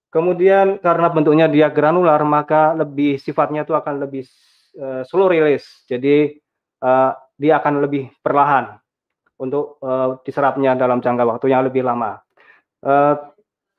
Kemudian 0.09 0.81
karena 0.81 1.13
bentuknya 1.13 1.47
dia 1.53 1.69
granular, 1.69 2.17
maka 2.25 2.73
lebih 2.73 3.21
sifatnya 3.21 3.67
itu 3.67 3.75
akan 3.77 4.07
lebih 4.07 4.25
eh, 4.79 5.03
slow 5.05 5.29
release. 5.29 5.85
Jadi 5.91 6.39
eh, 6.79 7.11
dia 7.37 7.55
akan 7.59 7.83
lebih 7.83 8.15
perlahan 8.23 8.79
untuk 9.37 9.83
eh, 9.83 10.09
diserapnya 10.23 10.79
dalam 10.79 11.03
jangka 11.03 11.27
waktu 11.27 11.51
yang 11.51 11.67
lebih 11.67 11.83
lama. 11.83 12.23
Uh, 12.79 13.19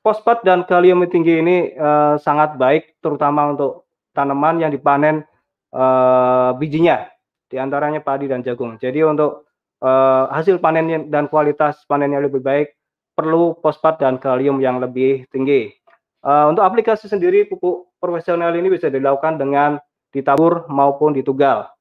fosfat 0.04 0.44
dan 0.44 0.64
kalium 0.68 1.00
tinggi 1.08 1.40
ini 1.40 1.72
uh, 1.76 2.20
sangat 2.20 2.60
baik 2.60 3.00
terutama 3.00 3.56
untuk 3.56 3.88
tanaman 4.12 4.60
yang 4.60 4.68
dipanen 4.68 5.24
uh, 5.72 6.52
bijinya 6.60 7.08
di 7.48 7.56
antaranya 7.56 8.04
padi 8.04 8.28
dan 8.28 8.44
jagung. 8.44 8.76
Jadi 8.76 9.02
untuk 9.04 9.48
hasil 9.80 10.60
panennya 10.60 11.08
dan 11.08 11.24
kualitas 11.24 11.88
panennya 11.88 12.20
lebih 12.20 12.44
baik 12.44 12.76
perlu 13.16 13.56
fosfat 13.64 13.96
dan 13.96 14.20
kalium 14.20 14.60
yang 14.60 14.76
lebih 14.76 15.24
tinggi. 15.32 15.72
Untuk 16.20 16.60
aplikasi 16.60 17.08
sendiri 17.08 17.48
pupuk 17.48 17.88
profesional 17.96 18.52
ini 18.52 18.68
bisa 18.68 18.92
dilakukan 18.92 19.40
dengan 19.40 19.80
ditabur 20.12 20.68
maupun 20.68 21.16
ditugal. 21.16 21.72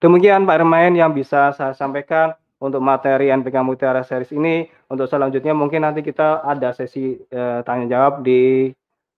Demikian 0.00 0.48
Pak 0.48 0.56
Remain 0.64 0.96
yang 0.96 1.12
bisa 1.12 1.52
saya 1.52 1.76
sampaikan 1.76 2.32
untuk 2.58 2.82
materi 2.82 3.30
NPK 3.30 3.62
Mutiara 3.62 4.02
Series 4.02 4.34
ini. 4.34 4.66
Untuk 4.90 5.06
selanjutnya 5.06 5.54
mungkin 5.54 5.86
nanti 5.86 6.02
kita 6.02 6.42
ada 6.42 6.74
sesi 6.74 7.18
eh, 7.18 7.60
tanya 7.62 7.86
jawab 7.86 8.26
di 8.26 8.70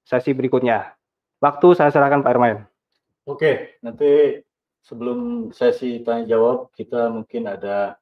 sesi 0.05 0.31
berikutnya. 0.37 0.93
Waktu 1.41 1.69
saya 1.73 1.89
serahkan 1.89 2.21
Pak 2.21 2.33
Ermain. 2.37 2.59
Oke, 3.25 3.81
nanti 3.81 4.43
sebelum 4.85 5.51
sesi 5.53 6.01
tanya 6.05 6.37
jawab 6.37 6.73
kita 6.77 7.09
mungkin 7.09 7.49
ada 7.49 7.97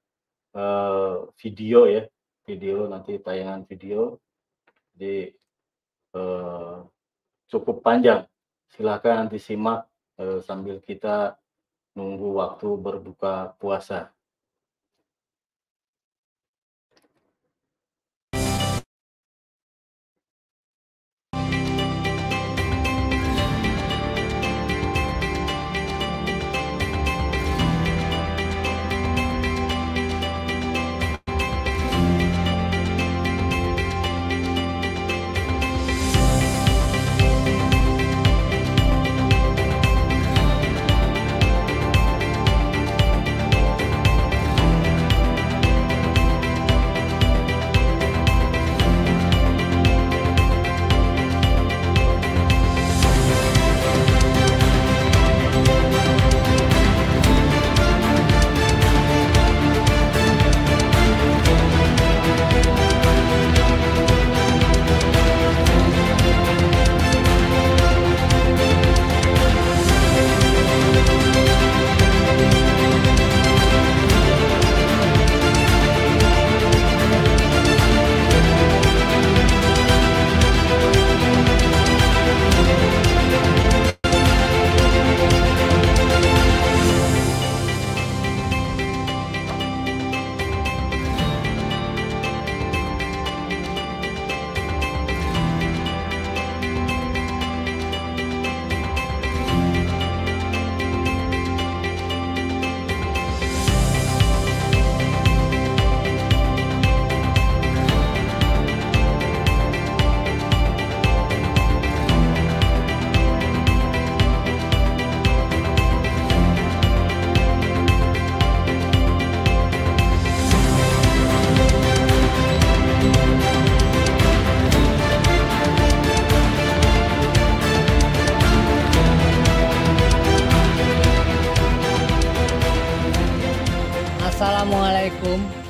eh, 0.55 1.15
video 1.39 1.87
ya, 1.87 2.03
video 2.43 2.91
nanti 2.91 3.19
tayangan 3.23 3.63
video 3.67 4.19
di 4.91 5.31
eh, 6.15 6.77
cukup 7.47 7.81
panjang. 7.81 8.27
Silahkan 8.69 9.27
nanti 9.27 9.39
simak 9.39 9.87
eh, 10.19 10.43
sambil 10.43 10.83
kita 10.83 11.39
nunggu 11.95 12.39
waktu 12.39 12.69
berbuka 12.79 13.55
puasa. 13.59 14.11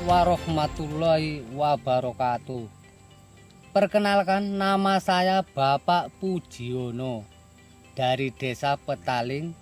Warahmatullahi 0.05 1.41
wabarakatuh. 1.57 2.69
Perkenalkan 3.73 4.61
nama 4.61 5.01
saya 5.01 5.41
Bapak 5.41 6.13
Pujiono 6.21 7.25
dari 7.97 8.29
Desa 8.29 8.77
Petaling, 8.77 9.57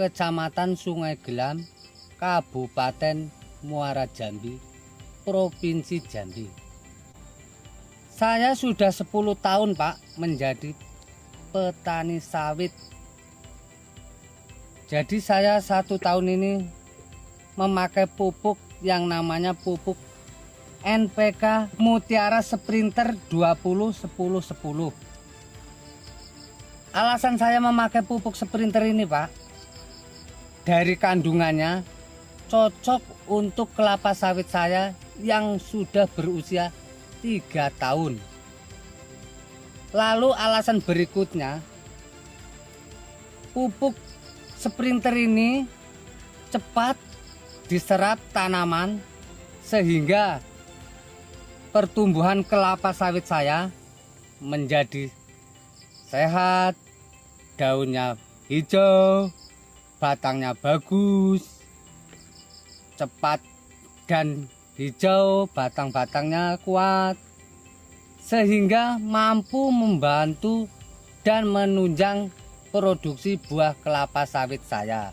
Kecamatan 0.00 0.80
Sungai 0.80 1.20
Gelam, 1.20 1.60
Kabupaten 2.16 3.28
Muara 3.68 4.08
Jambi, 4.08 4.56
Provinsi 5.28 6.00
Jambi. 6.08 6.48
Saya 8.08 8.56
sudah 8.56 8.88
10 8.88 9.12
tahun 9.44 9.76
Pak 9.76 10.16
menjadi 10.16 10.72
petani 11.52 12.16
sawit. 12.16 12.72
Jadi 14.88 15.20
saya 15.20 15.60
satu 15.60 16.00
tahun 16.00 16.32
ini 16.32 16.77
memakai 17.58 18.06
pupuk 18.06 18.54
yang 18.78 19.10
namanya 19.10 19.50
pupuk 19.50 19.98
NPK 20.86 21.74
Mutiara 21.74 22.38
Sprinter 22.38 23.18
20 23.26 24.06
10 24.06 24.06
10. 24.06 24.94
Alasan 26.94 27.34
saya 27.34 27.58
memakai 27.58 28.06
pupuk 28.06 28.38
Sprinter 28.38 28.86
ini, 28.86 29.02
Pak, 29.02 29.26
dari 30.62 30.94
kandungannya 30.94 31.82
cocok 32.46 33.02
untuk 33.28 33.74
kelapa 33.74 34.14
sawit 34.14 34.48
saya 34.48 34.94
yang 35.18 35.58
sudah 35.60 36.08
berusia 36.08 36.72
tiga 37.20 37.68
tahun. 37.76 38.16
Lalu 39.92 40.36
alasan 40.36 40.84
berikutnya, 40.84 41.64
pupuk 43.56 43.96
sprinter 44.60 45.16
ini 45.16 45.64
cepat 46.52 47.07
diserap 47.68 48.16
tanaman 48.32 48.96
sehingga 49.60 50.40
pertumbuhan 51.68 52.40
kelapa 52.40 52.96
sawit 52.96 53.28
saya 53.28 53.68
menjadi 54.40 55.12
sehat, 56.08 56.72
daunnya 57.60 58.16
hijau, 58.48 59.28
batangnya 60.00 60.56
bagus, 60.56 61.60
cepat 62.96 63.44
dan 64.08 64.48
hijau, 64.80 65.44
batang-batangnya 65.52 66.56
kuat, 66.64 67.20
sehingga 68.24 68.96
mampu 68.96 69.68
membantu 69.68 70.64
dan 71.20 71.44
menunjang 71.44 72.32
produksi 72.72 73.36
buah 73.36 73.76
kelapa 73.84 74.24
sawit 74.24 74.64
saya. 74.64 75.12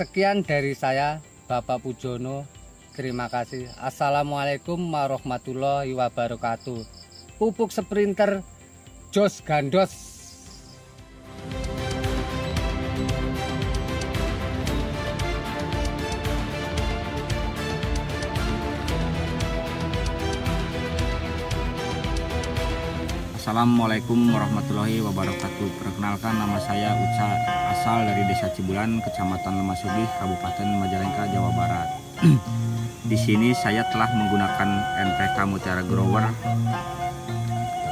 Sekian 0.00 0.40
dari 0.40 0.72
saya, 0.72 1.20
Bapak 1.44 1.84
Pujono. 1.84 2.48
Terima 2.96 3.28
kasih. 3.28 3.68
Assalamualaikum 3.76 4.80
warahmatullahi 4.80 5.92
wabarakatuh. 5.92 6.88
Pupuk 7.36 7.68
Sprinter 7.68 8.40
Jos 9.12 9.44
Gandos 9.44 10.09
Assalamualaikum 23.50 24.30
warahmatullahi 24.30 25.02
wabarakatuh. 25.02 25.82
Perkenalkan 25.82 26.38
nama 26.38 26.54
saya 26.62 26.94
Uca, 26.94 27.34
asal 27.74 28.06
dari 28.06 28.22
Desa 28.30 28.46
Cibulan, 28.54 29.02
Kecamatan 29.02 29.58
Lemasugi, 29.58 30.06
Kabupaten 30.22 30.78
Majalengka, 30.78 31.26
Jawa 31.34 31.50
Barat. 31.58 31.88
Di 33.10 33.18
sini 33.18 33.50
saya 33.50 33.82
telah 33.90 34.06
menggunakan 34.14 34.70
NPK 35.02 35.50
Mutiara 35.50 35.82
Grower 35.82 36.30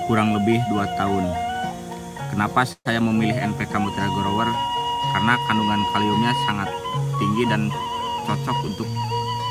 kurang 0.06 0.38
lebih 0.38 0.62
2 0.70 0.78
tahun. 0.94 1.26
Kenapa 2.30 2.62
saya 2.62 3.02
memilih 3.02 3.34
NPK 3.34 3.82
Mutiara 3.82 4.14
Grower? 4.14 4.46
Karena 5.10 5.34
kandungan 5.50 5.82
kaliumnya 5.90 6.38
sangat 6.46 6.70
tinggi 7.18 7.44
dan 7.50 7.66
cocok 8.30 8.58
untuk 8.62 8.86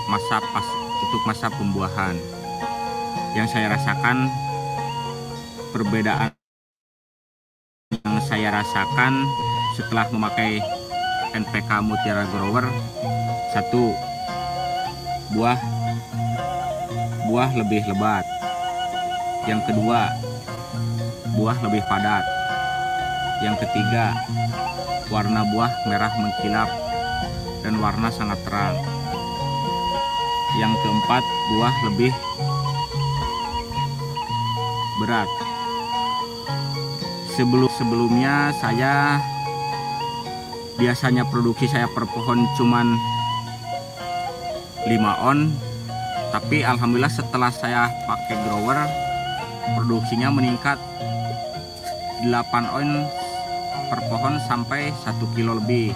masa 0.08 0.40
pas 0.56 0.68
untuk 1.04 1.22
masa 1.28 1.52
pembuahan. 1.52 2.16
Yang 3.36 3.60
saya 3.60 3.76
rasakan 3.76 4.48
perbedaan 5.78 6.34
yang 8.02 8.18
saya 8.26 8.50
rasakan 8.50 9.14
setelah 9.78 10.10
memakai 10.10 10.58
NPK 11.38 11.70
Mutiara 11.86 12.26
Grower. 12.34 12.66
Satu 13.54 13.94
buah 15.38 15.62
buah 17.30 17.54
lebih 17.62 17.86
lebat. 17.94 18.26
Yang 19.46 19.70
kedua 19.70 20.10
buah 21.38 21.58
lebih 21.62 21.86
padat. 21.86 22.26
Yang 23.46 23.70
ketiga 23.70 24.18
warna 25.14 25.46
buah 25.54 25.70
merah 25.86 26.14
mengkilap 26.18 26.70
dan 27.62 27.78
warna 27.78 28.10
sangat 28.10 28.42
terang. 28.50 28.82
Yang 30.58 30.74
keempat 30.82 31.24
buah 31.54 31.76
lebih 31.86 32.14
berat 35.06 35.30
sebelum 37.38 37.70
sebelumnya 37.78 38.50
saya 38.58 39.22
biasanya 40.82 41.22
produksi 41.30 41.70
saya 41.70 41.86
per 41.94 42.10
pohon 42.10 42.50
cuman 42.58 42.98
5 44.90 44.98
on. 45.22 45.54
Tapi 46.34 46.66
alhamdulillah 46.66 47.14
setelah 47.14 47.54
saya 47.54 47.94
pakai 48.10 48.36
grower 48.42 48.90
produksinya 49.78 50.34
meningkat 50.34 50.82
8 52.26 52.34
on 52.74 53.06
per 53.94 54.02
pohon 54.10 54.42
sampai 54.50 54.90
1 55.06 55.36
kilo 55.38 55.62
lebih. 55.62 55.94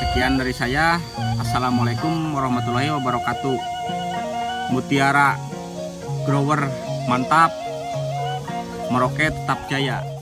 Sekian 0.00 0.40
dari 0.40 0.56
saya. 0.56 0.96
Assalamualaikum 1.36 2.32
warahmatullahi 2.32 2.88
wabarakatuh. 2.96 3.58
Mutiara 4.72 5.36
grower 6.24 6.64
mantap. 7.12 7.52
Meroket 8.88 9.34
tetap 9.34 9.58
jaya 9.66 10.13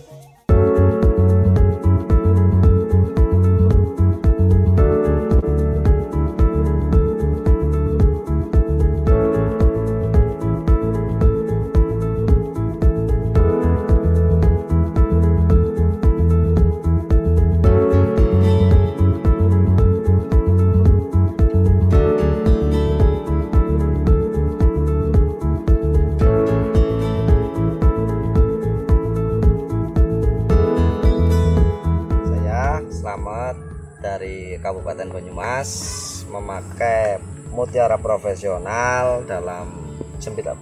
mutiara 37.82 37.98
profesional 37.98 39.26
dalam 39.26 39.66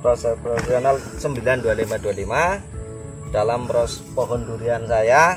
proses 0.00 0.40
profesional 0.40 0.96
92525 1.20 3.28
dalam 3.28 3.68
proses 3.68 4.00
pohon 4.16 4.48
durian 4.48 4.88
saya 4.88 5.36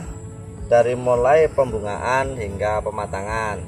dari 0.72 0.96
mulai 0.96 1.52
pembungaan 1.52 2.40
hingga 2.40 2.80
pematangan. 2.80 3.60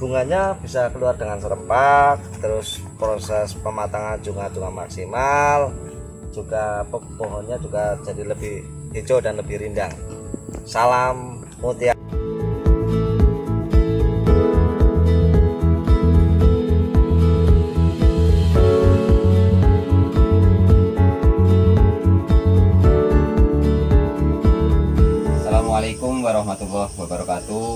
Bunganya 0.00 0.56
bisa 0.56 0.88
keluar 0.88 1.20
dengan 1.20 1.36
serempak 1.36 2.16
terus 2.40 2.80
proses 2.96 3.52
pematangan 3.60 4.16
juga 4.24 4.48
juga 4.48 4.72
maksimal 4.72 5.68
juga 6.32 6.80
pohonnya 6.88 7.60
juga 7.60 8.00
jadi 8.08 8.24
lebih 8.24 8.64
hijau 8.96 9.20
dan 9.20 9.36
lebih 9.36 9.68
rindang. 9.68 9.92
Salam 10.64 11.44
mutiara 11.60 11.97
warahmatullahi 26.68 27.00
wabarakatuh. 27.00 27.70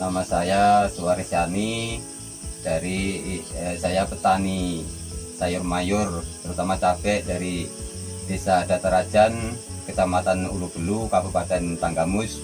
Nama 0.00 0.22
saya 0.26 0.62
Yani 0.88 2.00
dari 2.64 3.00
eh, 3.52 3.76
saya 3.76 4.08
petani 4.08 4.80
sayur 5.36 5.60
mayur 5.60 6.24
terutama 6.40 6.80
cabai 6.80 7.20
dari 7.22 7.68
Desa 8.24 8.64
Datarajan, 8.64 9.36
Kecamatan 9.84 10.48
Ulu 10.48 10.72
Belu, 10.72 11.00
Kabupaten 11.12 11.76
Tanggamus. 11.76 12.40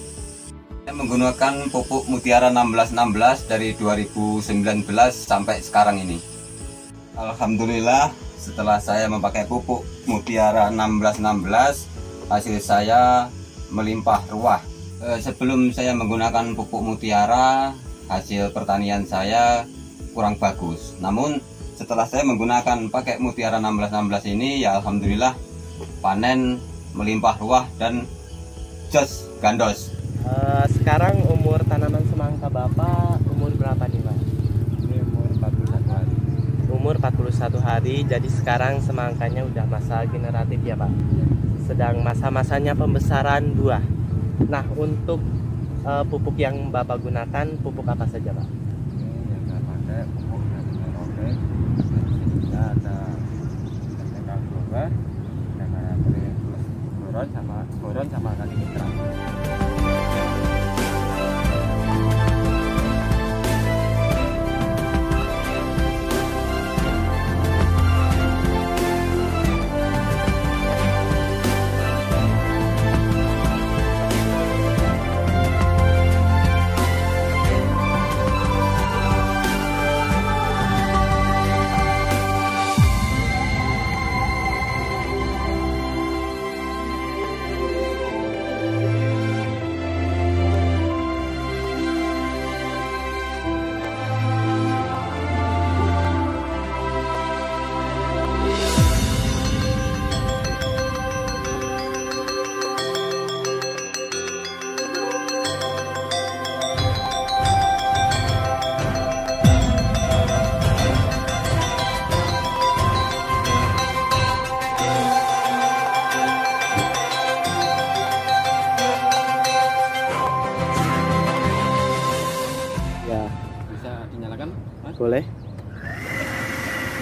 Saya 0.85 0.93
menggunakan 0.93 1.73
pupuk 1.73 2.05
Mutiara 2.13 2.53
1616 2.53 3.49
dari 3.49 3.73
2019 3.73 4.85
sampai 5.17 5.65
sekarang 5.65 6.05
ini. 6.05 6.21
Alhamdulillah 7.17 8.13
setelah 8.37 8.77
saya 8.81 9.09
memakai 9.09 9.49
pupuk 9.49 9.89
Mutiara 10.05 10.69
1616 10.69 11.89
hasil 12.29 12.57
saya 12.61 13.33
melimpah 13.73 14.23
ruah 14.29 14.70
sebelum 15.01 15.73
saya 15.73 15.97
menggunakan 15.97 16.53
pupuk 16.53 16.85
mutiara 16.85 17.73
hasil 18.07 18.53
pertanian 18.53 19.09
saya 19.09 19.65
kurang 20.13 20.37
bagus 20.37 20.95
namun 21.01 21.41
setelah 21.75 22.05
saya 22.05 22.27
menggunakan 22.29 22.93
pakai 22.93 23.17
mutiara 23.17 23.57
1616 23.57 24.35
ini 24.37 24.61
ya 24.61 24.77
Alhamdulillah 24.77 25.33
panen 26.05 26.61
melimpah 26.93 27.41
ruah 27.41 27.65
dan 27.81 28.05
jos 28.93 29.31
gandos 29.41 30.01
Eh, 30.21 30.67
sekarang 30.77 31.25
umur 31.33 31.65
tanaman 31.65 32.05
semangka 32.13 32.53
Bapak 32.53 33.25
umur 33.33 33.57
berapa 33.57 33.89
nih 33.89 34.05
Pak? 34.05 34.17
Ini 34.85 34.97
umur 35.09 35.29
41 35.33 35.89
hari. 35.89 36.15
Umur 36.69 36.95
41 37.01 37.57
hari, 37.65 37.97
jadi 38.05 38.29
sekarang 38.29 38.85
semangkanya 38.85 39.49
udah 39.49 39.65
masa 39.65 40.05
generatif 40.05 40.61
ya 40.61 40.77
Pak? 40.77 40.93
Sedang 41.65 42.05
masa-masanya 42.05 42.77
pembesaran 42.77 43.57
buah. 43.57 43.81
Nah, 44.49 44.65
untuk 44.79 45.21
eh, 45.85 46.05
pupuk 46.09 46.37
yang 46.41 46.73
Bapak 46.73 47.03
gunakan, 47.05 47.47
pupuk 47.61 47.85
apa 47.85 48.07
saja 48.09 48.33
Pak? 48.33 48.49
Yang 48.49 49.43
saya 49.45 49.61
pakai 49.67 50.01
pupuk 50.15 50.43
dari 50.49 50.73
Merauke. 50.79 51.29
Ada 52.61 52.97
Teknika 53.97 54.35
Global, 54.49 54.89
Plus 56.41 56.65
Boron 57.01 57.29
sama 57.33 57.57
Boron 57.81 58.07
sama 58.09 58.31
kali 58.37 58.55
mitra. 58.55 59.70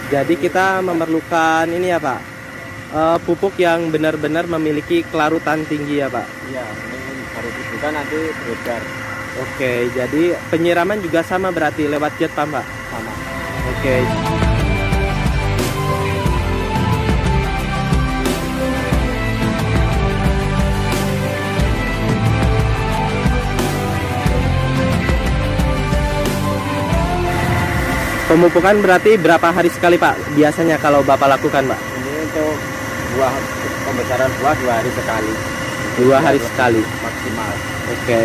Jadi 0.09 0.35
kita 0.40 0.81
memerlukan 0.81 1.68
ini 1.68 1.92
ya 1.92 2.01
Pak, 2.01 2.21
eh, 2.97 3.18
pupuk 3.29 3.61
yang 3.61 3.92
benar-benar 3.92 4.49
memiliki 4.49 5.05
kelarutan 5.05 5.68
tinggi 5.68 6.01
ya 6.01 6.09
Pak. 6.09 6.25
Iya, 6.49 6.64
ini 6.64 7.23
baru 7.37 7.49
dibuka 7.53 7.88
nanti 7.92 8.18
beredar 8.33 8.83
Oke, 9.38 9.87
jadi 9.94 10.35
penyiraman 10.51 10.99
juga 10.99 11.23
sama 11.23 11.55
berarti 11.55 11.87
lewat 11.87 12.16
jet 12.18 12.33
pump 12.35 12.59
Pak? 12.59 12.66
sama. 12.90 13.12
Oke. 13.71 14.38
Pemupukan 28.29 28.77
berarti 28.85 29.17
berapa 29.17 29.49
hari 29.49 29.73
sekali 29.73 29.97
Pak? 29.97 30.37
Biasanya 30.37 30.77
kalau 30.77 31.01
Bapak 31.01 31.33
lakukan 31.33 31.64
Pak? 31.64 31.81
Ini 31.81 32.29
untuk 32.29 32.53
buah 33.17 33.33
pembesaran 33.88 34.29
buah 34.37 34.55
dua 34.61 34.73
hari 34.77 34.91
sekali. 34.93 35.33
Dua 35.97 36.17
hari 36.21 36.37
sekali. 36.37 36.83
Maksimal. 36.85 37.53
Oke. 37.88 38.21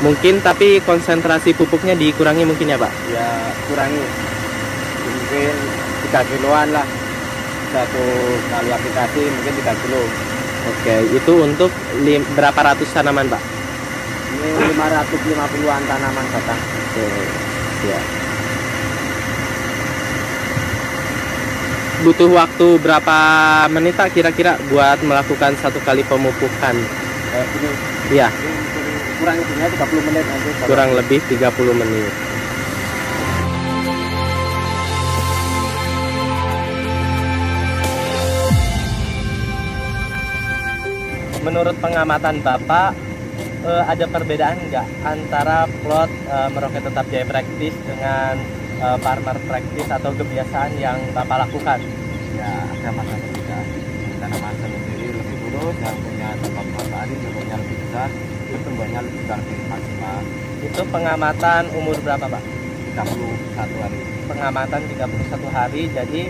Mungkin 0.00 0.34
tapi 0.40 0.80
konsentrasi 0.80 1.52
pupuknya 1.52 1.92
dikurangi 1.92 2.48
mungkin 2.48 2.72
ya 2.72 2.80
Pak? 2.80 2.88
Ya 3.12 3.28
kurangi 3.68 4.00
mungkin 5.04 5.54
3 6.08 6.24
kiloan 6.24 6.68
lah 6.72 6.86
satu 7.68 8.04
kali 8.48 8.70
aplikasi 8.72 9.22
mungkin 9.28 9.52
3 9.60 9.82
kilo 9.84 10.00
Oke, 10.68 10.96
itu 11.04 11.32
untuk 11.36 11.70
lim- 12.00 12.24
berapa 12.32 12.56
ratus 12.56 12.88
tanaman 12.96 13.28
Pak? 13.28 13.42
ini 14.40 14.72
550-an 14.72 15.82
tanaman 15.84 16.26
batang 16.32 16.60
Oke, 16.60 17.06
ya. 17.92 18.00
Butuh 21.98 22.30
waktu 22.30 22.78
berapa 22.78 23.18
menit 23.74 23.98
Pak 23.98 24.14
kira-kira 24.14 24.54
buat 24.70 25.02
melakukan 25.02 25.58
satu 25.58 25.82
kali 25.82 26.06
pemupukan? 26.06 26.78
eh, 27.34 27.46
ini 27.58 27.68
Iya, 28.14 28.30
ini 28.30 28.60
kurang 29.18 29.36
lebihnya 29.42 29.66
30 29.66 30.06
menit 30.06 30.24
nanti 30.24 30.50
kurang 30.62 30.90
lebih 30.94 31.18
30 31.26 31.74
menit. 31.74 32.12
Menurut 41.42 41.76
pengamatan 41.82 42.36
Bapak, 42.46 42.94
eh, 43.66 43.84
ada 43.90 44.04
perbedaan 44.06 44.56
nggak 44.70 44.86
antara 45.02 45.66
plot 45.82 46.10
eh, 46.30 46.48
Merauke 46.54 46.78
Tetap 46.78 47.10
Jaya 47.10 47.26
Praktis 47.26 47.74
dengan 47.82 48.38
eh, 48.78 48.98
farmer 49.02 49.38
practice 49.46 49.90
atau 49.90 50.10
kebiasaan 50.14 50.72
yang 50.78 50.98
Bapak 51.14 51.48
lakukan? 51.48 51.80
ya 52.38 52.50
ada 52.70 52.88
masa 52.94 53.14
berbeda 53.18 53.58
tanaman 54.22 54.54
sendiri 54.62 55.06
lebih 55.10 55.36
lurus 55.50 55.76
yang 55.82 55.96
punya 55.98 56.28
tempat 56.38 56.66
matahari 56.70 57.14
bentuknya 57.18 57.56
lebih 57.58 57.76
besar 57.82 58.08
pertumbuhannya 58.46 59.00
lebih 59.10 59.18
besar 59.24 59.38
lebih 59.42 59.58
maksimal 59.66 60.20
Itu 60.58 60.82
pengamatan 60.90 61.62
umur 61.74 61.96
berapa 62.02 62.26
Pak? 62.30 62.42
31 62.94 63.82
hari 63.82 63.98
Pengamatan 64.28 64.82
31 64.92 65.56
hari, 65.56 65.82
jadi 65.88 66.22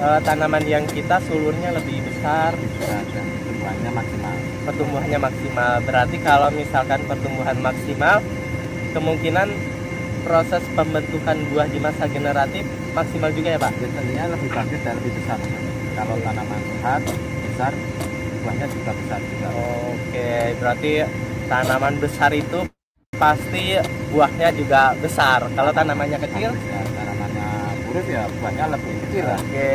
eh, 0.00 0.18
tanaman 0.22 0.64
yang 0.64 0.84
kita 0.86 1.18
sulurnya 1.26 1.74
lebih 1.74 1.98
besar, 2.06 2.54
dan 2.86 3.26
pertumbuhannya 3.42 3.90
maksimal 3.90 4.36
pertumbuhannya 4.60 5.18
maksimal. 5.18 5.82
Berarti 5.82 6.16
kalau 6.22 6.48
misalkan 6.52 7.00
pertumbuhan 7.08 7.58
maksimal, 7.58 8.22
kemungkinan 8.92 9.48
proses 10.22 10.62
pembentukan 10.76 11.36
buah 11.52 11.68
di 11.68 11.78
masa 11.80 12.04
generatif 12.06 12.64
maksimal 12.92 13.30
juga 13.32 13.56
ya 13.56 13.58
Pak? 13.60 13.72
biasanya 13.80 14.24
lebih 14.34 14.50
bagus 14.52 14.80
dan 14.84 14.94
lebih 15.00 15.12
besar. 15.20 15.38
Kalau 15.96 16.16
tanaman 16.22 16.60
sehat 16.80 17.02
besar 17.50 17.72
buahnya 18.40 18.66
juga 18.72 18.90
besar 18.96 19.20
juga. 19.20 19.48
Oke, 19.92 20.32
berarti 20.56 20.92
tanaman 21.50 21.94
besar 22.00 22.30
itu 22.32 22.58
pasti 23.20 23.64
buahnya 24.08 24.48
juga 24.56 24.96
besar. 24.96 25.44
Kalau 25.52 25.70
tanamannya 25.76 26.18
kecil, 26.24 26.50
ya, 26.56 26.80
tanamannya 26.88 27.48
kurus 27.84 28.06
ya 28.08 28.22
buahnya 28.40 28.64
lebih 28.72 28.94
kecil. 29.08 29.24
Lah 29.28 29.40
oke 29.40 29.70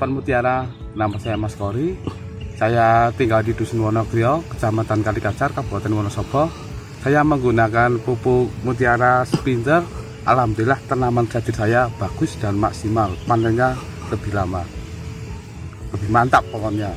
sahabat 0.00 0.16
Mutiara, 0.16 0.64
nama 0.96 1.12
saya 1.20 1.36
Mas 1.36 1.52
Kori. 1.52 1.92
Saya 2.56 3.12
tinggal 3.20 3.44
di 3.44 3.52
Dusun 3.52 3.84
Wonogrio, 3.84 4.40
Kecamatan 4.48 5.04
Kalikacar, 5.04 5.52
Kabupaten 5.52 5.92
Wonosobo. 5.92 6.48
Saya 7.04 7.20
menggunakan 7.20 8.00
pupuk 8.00 8.48
Mutiara 8.64 9.28
Spinter. 9.28 9.84
Alhamdulillah 10.24 10.80
tanaman 10.88 11.28
jati 11.28 11.52
saya 11.52 11.92
bagus 12.00 12.32
dan 12.40 12.56
maksimal. 12.56 13.12
Panennya 13.28 13.76
lebih 14.08 14.32
lama. 14.32 14.64
Lebih 15.92 16.08
mantap 16.08 16.48
pokoknya. 16.48 16.96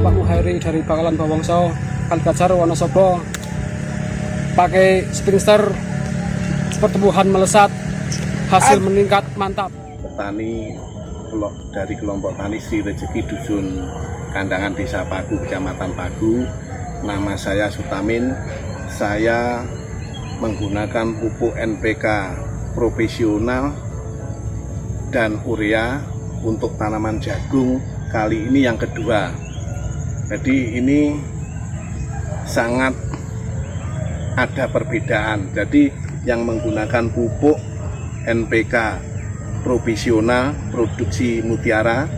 Dari 0.00 0.80
Bakalan 0.80 1.20
Bawongso, 1.20 1.68
Kalikajar, 2.08 2.48
Wonosobo 2.56 3.20
pakai 4.56 5.04
Springster 5.12 5.68
pertumbuhan 6.80 7.28
melesat 7.28 7.68
hasil 8.48 8.80
meningkat 8.80 9.24
mantap 9.36 9.72
petani 10.00 10.76
dari 11.72 11.94
kelompok 11.96 12.36
tani 12.36 12.60
Sri 12.60 12.84
Rezeki 12.84 13.20
Dusun 13.24 13.80
Kandangan 14.32 14.72
Desa 14.72 15.04
Pagu, 15.04 15.36
Kecamatan 15.44 15.92
Pagu. 15.92 16.44
Nama 17.04 17.36
saya 17.36 17.68
Sutamin. 17.68 18.32
Saya 18.92 19.60
menggunakan 20.40 21.16
pupuk 21.20 21.52
NPK 21.56 22.04
profesional 22.72 23.76
dan 25.12 25.36
urea 25.44 26.00
untuk 26.44 26.76
tanaman 26.80 27.20
jagung 27.20 27.80
kali 28.08 28.48
ini 28.48 28.64
yang 28.64 28.80
kedua. 28.80 29.51
Jadi 30.32 30.80
ini 30.80 31.12
sangat 32.48 32.96
ada 34.32 34.64
perbedaan. 34.72 35.52
Jadi 35.52 35.92
yang 36.24 36.48
menggunakan 36.48 37.12
pupuk 37.12 37.60
NPK 38.24 38.74
profesional 39.60 40.56
produksi 40.72 41.44
mutiara 41.44 42.08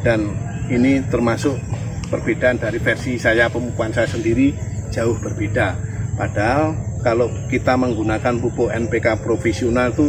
dan 0.00 0.32
ini 0.72 1.04
termasuk 1.12 1.60
perbedaan 2.08 2.56
dari 2.56 2.80
versi 2.80 3.20
saya 3.20 3.52
pemupukan 3.52 3.92
saya 3.92 4.08
sendiri 4.08 4.56
jauh 4.88 5.20
berbeda. 5.20 5.76
Padahal 6.16 6.72
kalau 7.04 7.28
kita 7.52 7.76
menggunakan 7.76 8.40
pupuk 8.40 8.72
NPK 8.72 9.20
profesional 9.20 9.92
itu 9.92 10.08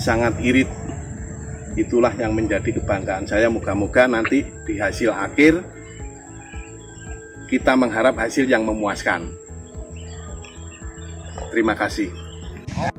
sangat 0.00 0.40
irit. 0.40 0.72
Itulah 1.76 2.16
yang 2.16 2.32
menjadi 2.32 2.80
kebanggaan 2.80 3.28
saya. 3.28 3.52
Moga-moga 3.52 4.08
nanti 4.08 4.40
di 4.64 4.80
hasil 4.80 5.12
akhir 5.12 5.83
kita 7.54 7.78
mengharap 7.78 8.18
hasil 8.18 8.50
yang 8.50 8.66
memuaskan. 8.66 9.30
Terima 11.54 11.78
kasih. 11.78 12.10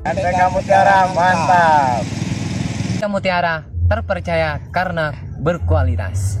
NPK 0.00 0.40
Mutiara 0.48 1.12
mantap. 1.12 2.00
Mutiara 3.04 3.68
terpercaya 3.84 4.56
karena 4.72 5.12
berkualitas. 5.44 6.40